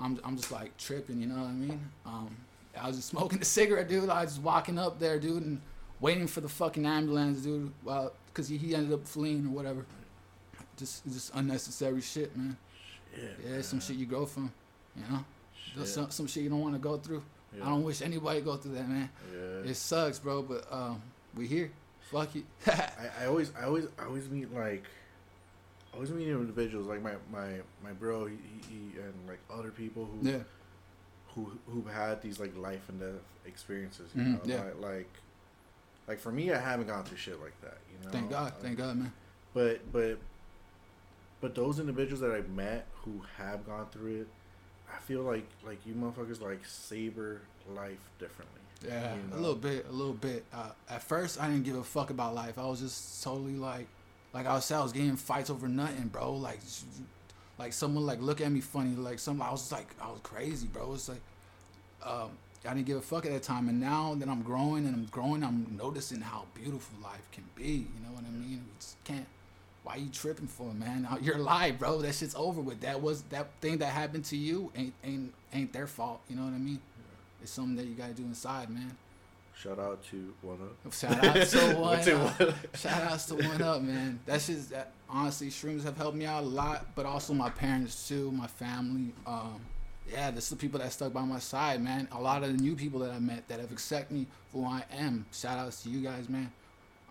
I'm, 0.01 0.21
I'm 0.25 0.37
just 0.37 0.53
like 0.53 0.77
tripping, 0.77 1.21
you 1.21 1.27
know 1.27 1.37
what 1.37 1.49
I 1.49 1.53
mean? 1.53 1.81
Um, 2.05 2.37
I 2.81 2.89
was 2.89 2.97
just 2.97 3.09
smoking 3.11 3.41
a 3.41 3.45
cigarette, 3.45 3.89
dude. 3.89 4.09
I 4.11 4.23
was 4.23 4.33
just 4.33 4.43
walking 4.43 4.79
up 4.79 4.99
there, 4.99 5.19
dude, 5.19 5.45
and 5.45 5.61
waiting 6.01 6.27
for 6.27 6.41
the 6.41 6.49
fucking 6.49 6.87
ambulance, 6.87 7.41
dude. 7.41 7.73
Well, 7.85 8.13
cause 8.35 8.49
he, 8.49 8.57
he 8.57 8.75
ended 8.75 8.93
up 8.93 9.07
fleeing 9.07 9.47
or 9.47 9.51
whatever. 9.51 9.87
Just, 10.77 11.05
just 11.07 11.35
unnecessary 11.35 12.03
shit, 12.03 12.37
man. 12.37 12.57
shit, 13.15 13.39
Yeah, 13.49 13.63
some 13.63 13.81
shit 13.81 13.97
you 13.97 14.07
go 14.07 14.27
from, 14.27 14.53
you 14.95 15.03
know. 15.11 15.25
Shit. 15.75 15.89
Some, 15.89 16.11
some 16.11 16.27
shit 16.27 16.43
you 16.43 16.51
don't 16.51 16.61
want 16.61 16.75
to 16.75 16.79
go 16.79 16.99
through. 16.99 17.23
Yeah. 17.57 17.67
I 17.67 17.69
don't 17.71 17.83
wish 17.83 18.03
anybody 18.03 18.41
go 18.41 18.57
through 18.57 18.75
that, 18.75 18.89
man. 18.89 19.09
Yeah. 19.33 19.71
It 19.71 19.75
sucks, 19.75 20.19
bro. 20.19 20.43
But 20.43 20.67
um, 20.71 21.03
we 21.35 21.47
here. 21.47 21.71
Fuck 22.11 22.37
it. 22.37 22.45
I, 22.67 23.23
I 23.23 23.27
always 23.27 23.53
I 23.59 23.65
always 23.65 23.87
I 23.99 24.05
always 24.05 24.29
meet 24.29 24.55
like 24.55 24.85
I 25.93 25.97
always 25.97 26.11
meet 26.11 26.29
individuals 26.29 26.87
like 26.87 27.03
my 27.03 27.15
my 27.33 27.61
my 27.83 27.93
bro 27.93 28.27
he, 28.27 28.37
he, 28.37 28.75
he 28.75 29.01
and 29.01 29.15
like 29.27 29.41
other 29.53 29.71
people 29.71 30.05
who 30.05 30.31
yeah. 30.31 30.39
Who 31.37 31.53
who've 31.69 31.87
had 31.93 32.21
these 32.23 32.41
like 32.41 32.57
life 32.57 32.89
and 32.89 32.99
death 32.99 33.23
experiences. 33.47 34.11
You 34.15 34.23
Mhm, 34.23 34.33
know, 34.33 34.41
yeah. 34.45 34.65
like, 34.65 34.81
like 34.81 35.11
like 36.09 36.19
for 36.19 36.33
me, 36.33 36.53
I 36.53 36.59
haven't 36.59 36.89
gone 36.89 37.05
through 37.05 37.19
shit 37.19 37.41
like 37.41 37.61
that. 37.61 37.79
You 37.93 38.05
know, 38.05 38.11
Thank 38.11 38.31
God. 38.31 38.53
Uh, 38.53 38.63
Thank 38.63 38.79
God, 38.79 38.97
man. 38.97 39.13
But 39.55 39.93
but 39.93 40.19
but 41.41 41.55
those 41.55 41.79
individuals 41.79 42.21
that 42.21 42.33
I've 42.33 42.49
met 42.51 42.87
who 43.05 43.23
have 43.37 43.65
gone 43.67 43.87
through 43.93 44.23
it, 44.23 44.29
I 44.93 44.99
feel 45.01 45.23
like 45.23 45.47
like 45.65 45.79
you 45.87 45.95
motherfuckers 45.95 46.41
like 46.41 46.65
savor 46.65 47.43
life 47.69 48.11
differently. 48.19 48.61
Yeah, 48.87 49.15
you 49.15 49.21
a 49.35 49.41
little 49.41 49.55
bit, 49.57 49.87
a 49.89 49.93
little 49.93 50.13
bit. 50.13 50.45
Uh, 50.53 50.71
at 50.89 51.03
first, 51.03 51.41
I 51.41 51.49
didn't 51.49 51.65
give 51.65 51.77
a 51.77 51.83
fuck 51.85 52.11
about 52.11 52.35
life. 52.35 52.59
I 52.59 52.67
was 52.67 52.81
just 52.81 53.23
totally 53.25 53.55
like, 53.57 53.87
like 54.35 54.47
I 54.47 54.61
said, 54.61 54.79
I 54.79 54.83
was 54.83 54.93
getting 54.93 55.17
fights 55.17 55.49
over 55.49 55.67
nothing, 55.67 56.09
bro. 56.09 56.35
Like, 56.35 56.61
like 57.59 57.73
someone 57.73 58.05
like 58.07 58.21
look 58.21 58.41
at 58.41 58.51
me 58.51 58.61
funny, 58.61 58.95
like 58.95 59.19
some. 59.19 59.41
I 59.41 59.51
was 59.51 59.71
like, 59.73 59.89
I 60.01 60.11
was 60.11 60.21
crazy, 60.23 60.67
bro. 60.67 60.95
It's 60.95 61.09
like, 61.09 61.21
um, 62.05 62.31
I 62.69 62.75
didn't 62.75 62.87
give 62.87 62.99
a 62.99 63.03
fuck 63.03 63.25
at 63.27 63.33
that 63.33 63.43
time. 63.43 63.69
And 63.69 63.81
now 63.81 64.15
that 64.15 64.29
I'm 64.29 64.43
growing 64.43 64.87
and 64.87 64.95
I'm 64.95 65.07
growing, 65.07 65.43
I'm 65.43 65.77
noticing 65.79 66.21
how 66.21 66.45
beautiful 66.55 66.99
life 67.03 67.29
can 67.33 67.45
be. 67.55 67.65
You 67.95 68.01
know 68.05 68.13
what 68.13 68.25
I 68.25 68.31
mean? 68.31 68.65
We 68.67 68.73
just 68.79 69.03
can't. 69.05 69.27
Why 69.85 69.97
you 69.97 70.09
tripping 70.11 70.49
for, 70.49 70.73
man? 70.73 71.07
You're 71.23 71.37
alive, 71.37 71.79
bro. 71.79 72.03
That 72.03 72.15
shit's 72.15 72.35
over 72.35 72.61
with. 72.61 72.81
That 72.81 73.01
was 73.01 73.23
that 73.31 73.49
thing 73.61 73.79
that 73.79 73.93
happened 73.93 74.25
to 74.27 74.37
you 74.37 74.73
ain't 74.77 74.95
ain't 75.05 75.33
ain't 75.53 75.73
their 75.73 75.87
fault. 75.87 76.21
You 76.29 76.37
know 76.37 76.43
what 76.43 76.55
I 76.55 76.59
mean? 76.59 76.81
It's 77.43 77.53
something 77.53 77.77
that 77.77 77.87
you 77.87 77.95
gotta 77.95 78.15
do 78.15 78.25
inside, 78.25 78.69
man. 78.69 78.97
Shout 79.55 79.79
out 79.79 80.03
to 80.11 80.35
one 80.43 80.59
up. 80.61 80.93
Shout 80.93 81.25
out 81.25 81.47
to 81.47 81.59
one. 81.79 81.97
What's 81.97 82.09
Up. 82.09 82.41
One 82.41 82.49
Up? 82.49 82.77
Shout 82.77 83.03
outs 83.03 83.27
to 83.27 83.35
one 83.37 83.63
up, 83.63 83.81
man. 83.81 84.21
That's 84.27 84.49
just 84.49 84.71
that. 84.71 84.93
Honestly, 85.09 85.49
shrooms 85.49 85.85
have 85.85 85.97
helped 85.97 86.17
me 86.17 86.27
out 86.27 86.43
a 86.43 86.47
lot, 86.47 86.87
but 86.95 87.07
also 87.07 87.33
my 87.33 87.49
parents 87.51 88.09
too, 88.09 88.31
my 88.33 88.47
family. 88.47 89.13
Um, 89.27 89.61
yeah, 90.11 90.31
this 90.31 90.45
is 90.45 90.51
the 90.51 90.57
people 90.57 90.81
that 90.81 90.93
stuck 90.93 91.13
by 91.13 91.23
my 91.23 91.39
side, 91.39 91.81
man. 91.83 92.09
A 92.13 92.21
lot 92.21 92.43
of 92.43 92.53
the 92.57 92.59
new 92.63 92.75
people 92.75 93.01
that 93.01 93.13
I 93.13 93.19
met 93.19 93.47
that 93.49 93.61
have 93.61 93.71
accepted 93.73 94.17
me 94.17 94.27
for 94.53 94.63
who 94.63 94.67
I 94.69 94.83
am. 94.93 95.27
Shout 95.33 95.59
outs 95.59 95.83
to 95.85 95.91
you 95.91 96.01
guys, 96.01 96.29
man. 96.29 96.51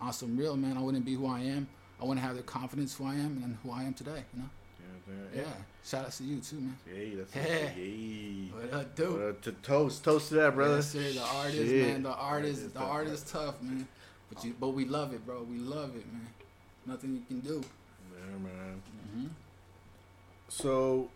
On 0.01 0.11
some 0.11 0.37
real, 0.37 0.57
man. 0.57 0.77
I 0.77 0.81
wouldn't 0.81 1.05
be 1.05 1.15
who 1.15 1.25
I 1.27 1.39
am. 1.41 1.67
I 2.01 2.03
wouldn't 2.03 2.25
have 2.25 2.35
the 2.35 2.43
confidence 2.43 2.95
who 2.95 3.05
I 3.05 3.13
am 3.15 3.41
and 3.43 3.57
who 3.63 3.71
I 3.71 3.83
am 3.83 3.93
today. 3.93 4.23
You 4.33 4.41
know. 4.41 4.49
Yeah, 5.33 5.41
Yeah. 5.43 5.53
Shout 5.85 6.05
outs 6.05 6.17
to 6.17 6.23
you 6.23 6.39
too, 6.41 6.55
man. 6.57 6.77
Yay, 6.93 7.15
that's 7.15 7.35
Yeah. 7.35 7.41
it. 7.43 7.77
Yay. 7.77 8.47
What 8.51 8.73
up, 8.73 8.95
dude? 8.95 9.11
What 9.13 9.21
up 9.29 9.41
to 9.43 9.51
toast, 9.53 10.03
toast 10.03 10.29
to 10.29 10.35
that, 10.35 10.55
brother. 10.55 10.75
Yes, 10.77 10.91
sir. 10.91 10.99
The 11.13 11.21
artist, 11.21 11.57
Shit. 11.57 11.87
man. 11.87 12.03
The 12.03 12.13
artist, 12.13 12.73
the 12.73 12.79
tough, 12.79 12.89
artist, 12.89 13.27
tough, 13.29 13.61
man. 13.61 13.87
But 14.33 14.43
you, 14.43 14.55
but 14.59 14.69
we 14.69 14.85
love 14.85 15.13
it, 15.13 15.25
bro. 15.25 15.43
We 15.43 15.57
love 15.59 15.95
it, 15.95 16.05
man. 16.11 16.27
Nothing 16.87 17.13
you 17.13 17.21
can 17.27 17.39
do. 17.39 17.63
Yeah, 18.31 18.37
man. 18.37 18.81
hmm 19.13 19.25
So, 20.49 21.09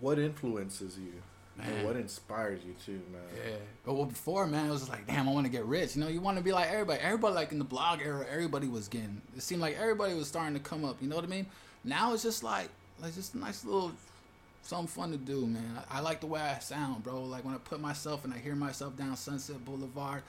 what 0.00 0.18
influences 0.18 0.98
you? 0.98 1.12
Man. 1.56 1.84
What 1.84 1.96
inspires 1.96 2.60
you 2.64 2.74
too, 2.86 3.00
man? 3.10 3.20
Yeah. 3.36 3.56
But 3.84 3.94
well, 3.94 4.04
before, 4.04 4.46
man, 4.46 4.68
it 4.68 4.70
was 4.70 4.88
like, 4.88 5.08
damn, 5.08 5.28
I 5.28 5.32
want 5.32 5.44
to 5.46 5.50
get 5.50 5.64
rich. 5.64 5.96
You 5.96 6.02
know, 6.02 6.08
you 6.08 6.20
want 6.20 6.38
to 6.38 6.44
be 6.44 6.52
like 6.52 6.68
everybody. 6.70 7.00
Everybody, 7.00 7.34
like 7.34 7.50
in 7.50 7.58
the 7.58 7.64
blog 7.64 8.00
era, 8.00 8.24
everybody 8.30 8.68
was 8.68 8.86
getting. 8.86 9.20
It 9.36 9.42
seemed 9.42 9.60
like 9.60 9.76
everybody 9.76 10.14
was 10.14 10.28
starting 10.28 10.54
to 10.54 10.60
come 10.60 10.84
up. 10.84 11.02
You 11.02 11.08
know 11.08 11.16
what 11.16 11.24
I 11.24 11.28
mean? 11.28 11.46
Now 11.82 12.14
it's 12.14 12.22
just 12.22 12.44
like, 12.44 12.68
like 13.02 13.14
just 13.14 13.34
a 13.34 13.38
nice 13.38 13.64
little 13.64 13.90
something 14.62 14.86
fun 14.86 15.10
to 15.10 15.16
do, 15.16 15.46
man. 15.46 15.80
I, 15.90 15.98
I 15.98 16.00
like 16.00 16.20
the 16.20 16.26
way 16.26 16.40
I 16.40 16.58
sound, 16.60 17.02
bro. 17.02 17.24
Like 17.24 17.44
when 17.44 17.54
I 17.54 17.58
put 17.58 17.80
myself 17.80 18.24
and 18.24 18.32
I 18.32 18.38
hear 18.38 18.54
myself 18.54 18.96
down 18.96 19.16
Sunset 19.16 19.64
Boulevard, 19.64 20.22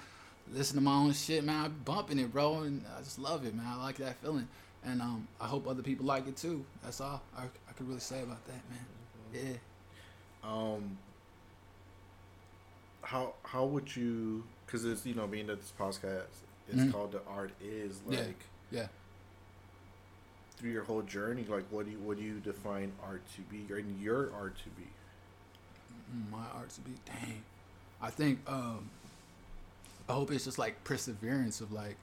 listen 0.52 0.76
to 0.78 0.82
my 0.82 0.94
own 0.96 1.14
shit, 1.14 1.44
man. 1.44 1.66
I'm 1.66 1.76
bumping 1.86 2.20
it, 2.20 2.32
bro, 2.32 2.60
and 2.64 2.84
I 2.98 3.00
just 3.02 3.20
love 3.20 3.46
it, 3.46 3.54
man. 3.56 3.66
I 3.68 3.76
like 3.84 3.98
that 3.98 4.18
feeling, 4.18 4.48
and 4.84 5.02
um, 5.02 5.28
I 5.40 5.46
hope 5.48 5.68
other 5.68 5.84
people 5.84 6.06
like 6.06 6.28
it 6.28 6.38
too. 6.38 6.66
That's 6.84 7.02
all 7.02 7.22
I, 7.38 7.44
I 7.44 7.72
could 7.76 7.88
really 7.88 8.00
say 8.00 8.22
about 8.24 8.44
that, 8.48 8.62
man. 8.70 8.86
Yeah. 9.34 10.50
Um, 10.50 10.98
how 13.02 13.34
how 13.44 13.66
would 13.66 13.96
you? 13.96 14.44
Because 14.66 14.86
it's 14.86 15.06
you 15.06 15.14
know 15.16 15.28
being 15.28 15.48
that 15.48 15.60
this 15.60 15.74
podcast 15.80 16.28
is 16.70 16.80
Mhm. 16.82 16.92
called 16.92 17.12
the 17.14 17.22
art 17.28 17.52
is 17.62 18.00
like 18.06 18.20
Yeah. 18.72 18.82
yeah 18.82 18.88
through 20.58 20.72
your 20.72 20.84
whole 20.84 21.02
journey. 21.02 21.46
Like, 21.48 21.66
what 21.70 21.86
do 21.86 21.92
you 21.92 22.00
what 22.00 22.18
do 22.18 22.24
you 22.24 22.40
define 22.40 22.92
art 23.04 23.22
to 23.36 23.42
be, 23.42 23.66
or 23.74 23.78
in 23.80 24.00
your 24.00 24.32
art 24.34 24.56
to 24.64 24.70
be? 24.72 24.88
My 26.32 26.46
art 26.56 26.70
to 26.72 26.82
be 26.82 26.92
dang. 27.06 27.44
I 28.02 28.10
think 28.10 28.40
um 28.48 28.90
I 30.10 30.14
hope 30.14 30.32
it's 30.32 30.46
just 30.46 30.58
like 30.58 30.84
perseverance 30.84 31.62
of 31.62 31.72
like, 31.72 31.96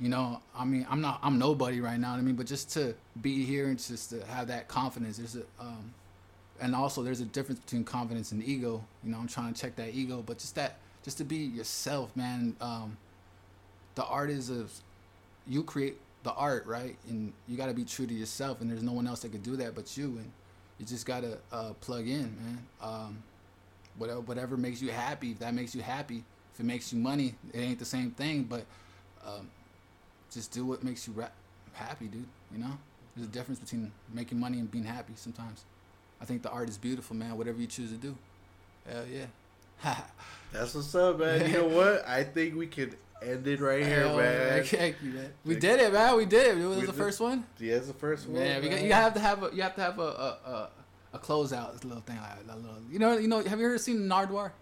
you 0.00 0.08
know, 0.08 0.40
I 0.56 0.64
mean, 0.64 0.84
I'm 0.90 1.00
not, 1.00 1.20
I'm 1.22 1.38
nobody 1.38 1.80
right 1.80 1.98
now. 1.98 2.14
I 2.14 2.20
mean, 2.20 2.34
but 2.34 2.46
just 2.46 2.72
to 2.72 2.94
be 3.22 3.44
here 3.44 3.68
and 3.68 3.78
just 3.78 4.10
to 4.10 4.26
have 4.26 4.48
that 4.48 4.66
confidence. 4.66 5.18
There's 5.18 5.36
a, 5.36 5.44
um, 5.60 5.94
and 6.60 6.74
also 6.74 7.02
there's 7.02 7.20
a 7.20 7.24
difference 7.26 7.60
between 7.60 7.84
confidence 7.84 8.32
and 8.32 8.42
ego. 8.42 8.84
You 9.04 9.12
know, 9.12 9.18
I'm 9.18 9.28
trying 9.28 9.54
to 9.54 9.60
check 9.60 9.76
that 9.76 9.94
ego, 9.94 10.24
but 10.26 10.38
just 10.38 10.56
that, 10.56 10.78
just 11.04 11.18
to 11.18 11.24
be 11.24 11.36
yourself, 11.36 12.16
man. 12.16 12.56
Um, 12.60 12.96
the 13.94 14.04
art 14.04 14.30
is 14.30 14.50
of, 14.50 14.72
you 15.46 15.62
create 15.62 15.98
the 16.24 16.32
art, 16.32 16.66
right? 16.66 16.96
And 17.08 17.32
you 17.46 17.56
got 17.56 17.66
to 17.66 17.74
be 17.74 17.84
true 17.84 18.06
to 18.06 18.14
yourself, 18.14 18.60
and 18.60 18.68
there's 18.68 18.82
no 18.82 18.92
one 18.92 19.06
else 19.06 19.20
that 19.20 19.30
could 19.30 19.44
do 19.44 19.56
that 19.56 19.76
but 19.76 19.96
you. 19.96 20.06
And 20.06 20.30
you 20.78 20.86
just 20.86 21.06
gotta 21.06 21.38
uh, 21.52 21.74
plug 21.80 22.08
in, 22.08 22.34
man. 22.36 22.66
Um, 22.82 23.22
whatever, 23.96 24.20
whatever 24.20 24.56
makes 24.56 24.82
you 24.82 24.90
happy. 24.90 25.32
If 25.32 25.38
that 25.38 25.54
makes 25.54 25.74
you 25.74 25.82
happy, 25.82 26.24
if 26.54 26.60
it 26.60 26.64
makes 26.64 26.92
you 26.92 26.98
money, 26.98 27.34
it 27.52 27.58
ain't 27.58 27.78
the 27.78 27.84
same 27.84 28.12
thing. 28.12 28.44
But 28.44 28.64
um, 29.26 29.50
just 30.30 30.52
do 30.52 30.64
what 30.64 30.82
makes 30.84 31.06
you 31.06 31.12
ra- 31.14 31.28
happy, 31.72 32.06
dude. 32.06 32.24
You 32.52 32.58
know, 32.58 32.78
there's 33.16 33.28
a 33.28 33.30
difference 33.30 33.58
between 33.58 33.90
making 34.12 34.38
money 34.40 34.58
and 34.58 34.70
being 34.70 34.84
happy. 34.84 35.12
Sometimes, 35.16 35.64
I 36.20 36.24
think 36.24 36.42
the 36.42 36.50
art 36.50 36.68
is 36.68 36.78
beautiful, 36.78 37.16
man. 37.16 37.36
Whatever 37.36 37.60
you 37.60 37.66
choose 37.66 37.90
to 37.90 37.96
do, 37.96 38.16
hell 38.88 39.04
yeah. 39.12 39.26
That's 40.52 40.74
what's 40.74 40.94
up, 40.94 41.18
man. 41.18 41.50
You 41.50 41.58
know 41.58 41.68
what? 41.68 42.06
I 42.08 42.22
think 42.24 42.56
we 42.56 42.66
could 42.68 42.96
end 43.22 43.46
it 43.46 43.60
right 43.60 43.84
here, 43.84 44.00
Hell, 44.06 44.16
man. 44.16 44.64
Thank 44.64 44.96
you, 45.02 45.10
man. 45.10 45.32
We 45.44 45.56
did 45.56 45.80
it, 45.80 45.92
man. 45.92 46.16
We 46.16 46.26
did 46.26 46.56
it. 46.56 46.62
It 46.62 46.66
was 46.66 46.76
We 46.78 46.86
the 46.86 46.92
did- 46.92 46.98
first 46.98 47.20
one. 47.20 47.44
Yeah, 47.58 47.74
it's 47.74 47.88
the 47.88 47.94
first 47.94 48.28
one. 48.28 48.40
Yeah, 48.40 48.60
we 48.60 48.68
got, 48.68 48.76
man. 48.76 48.84
you 48.84 48.92
have 48.92 49.14
to 49.14 49.20
have 49.20 49.42
a 49.42 49.50
you 49.54 49.62
have 49.62 49.74
to 49.74 49.80
have 49.80 49.98
a 49.98 50.02
a, 50.02 50.38
a, 50.46 50.68
a 51.14 51.18
closeout, 51.18 51.82
little 51.84 52.02
thing 52.02 52.18
like 52.18 52.30
a 52.48 52.56
little. 52.56 52.76
You 52.90 52.98
know, 53.00 53.18
you 53.18 53.26
know. 53.28 53.42
Have 53.42 53.58
you 53.58 53.66
ever 53.66 53.78
seen 53.78 54.00
Nardwuar? 54.08 54.52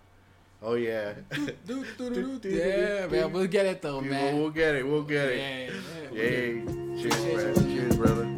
Oh 0.64 0.75
yeah. 0.75 1.14
yeah, 2.44 3.07
man. 3.09 3.33
We'll 3.33 3.46
get 3.48 3.66
it 3.66 3.83
though, 3.83 4.01
man. 4.01 4.38
we'll 4.38 4.51
get 4.51 4.77
it. 4.77 4.87
We'll 4.87 5.03
get 5.03 5.29
it. 5.31 5.38
Yeah, 5.38 5.75
yeah, 6.12 6.12
yeah. 6.12 6.22
Yay. 6.22 7.03
Cheers, 7.03 7.57
man. 7.57 7.75
Cheers, 7.75 7.96
brother. 7.96 8.32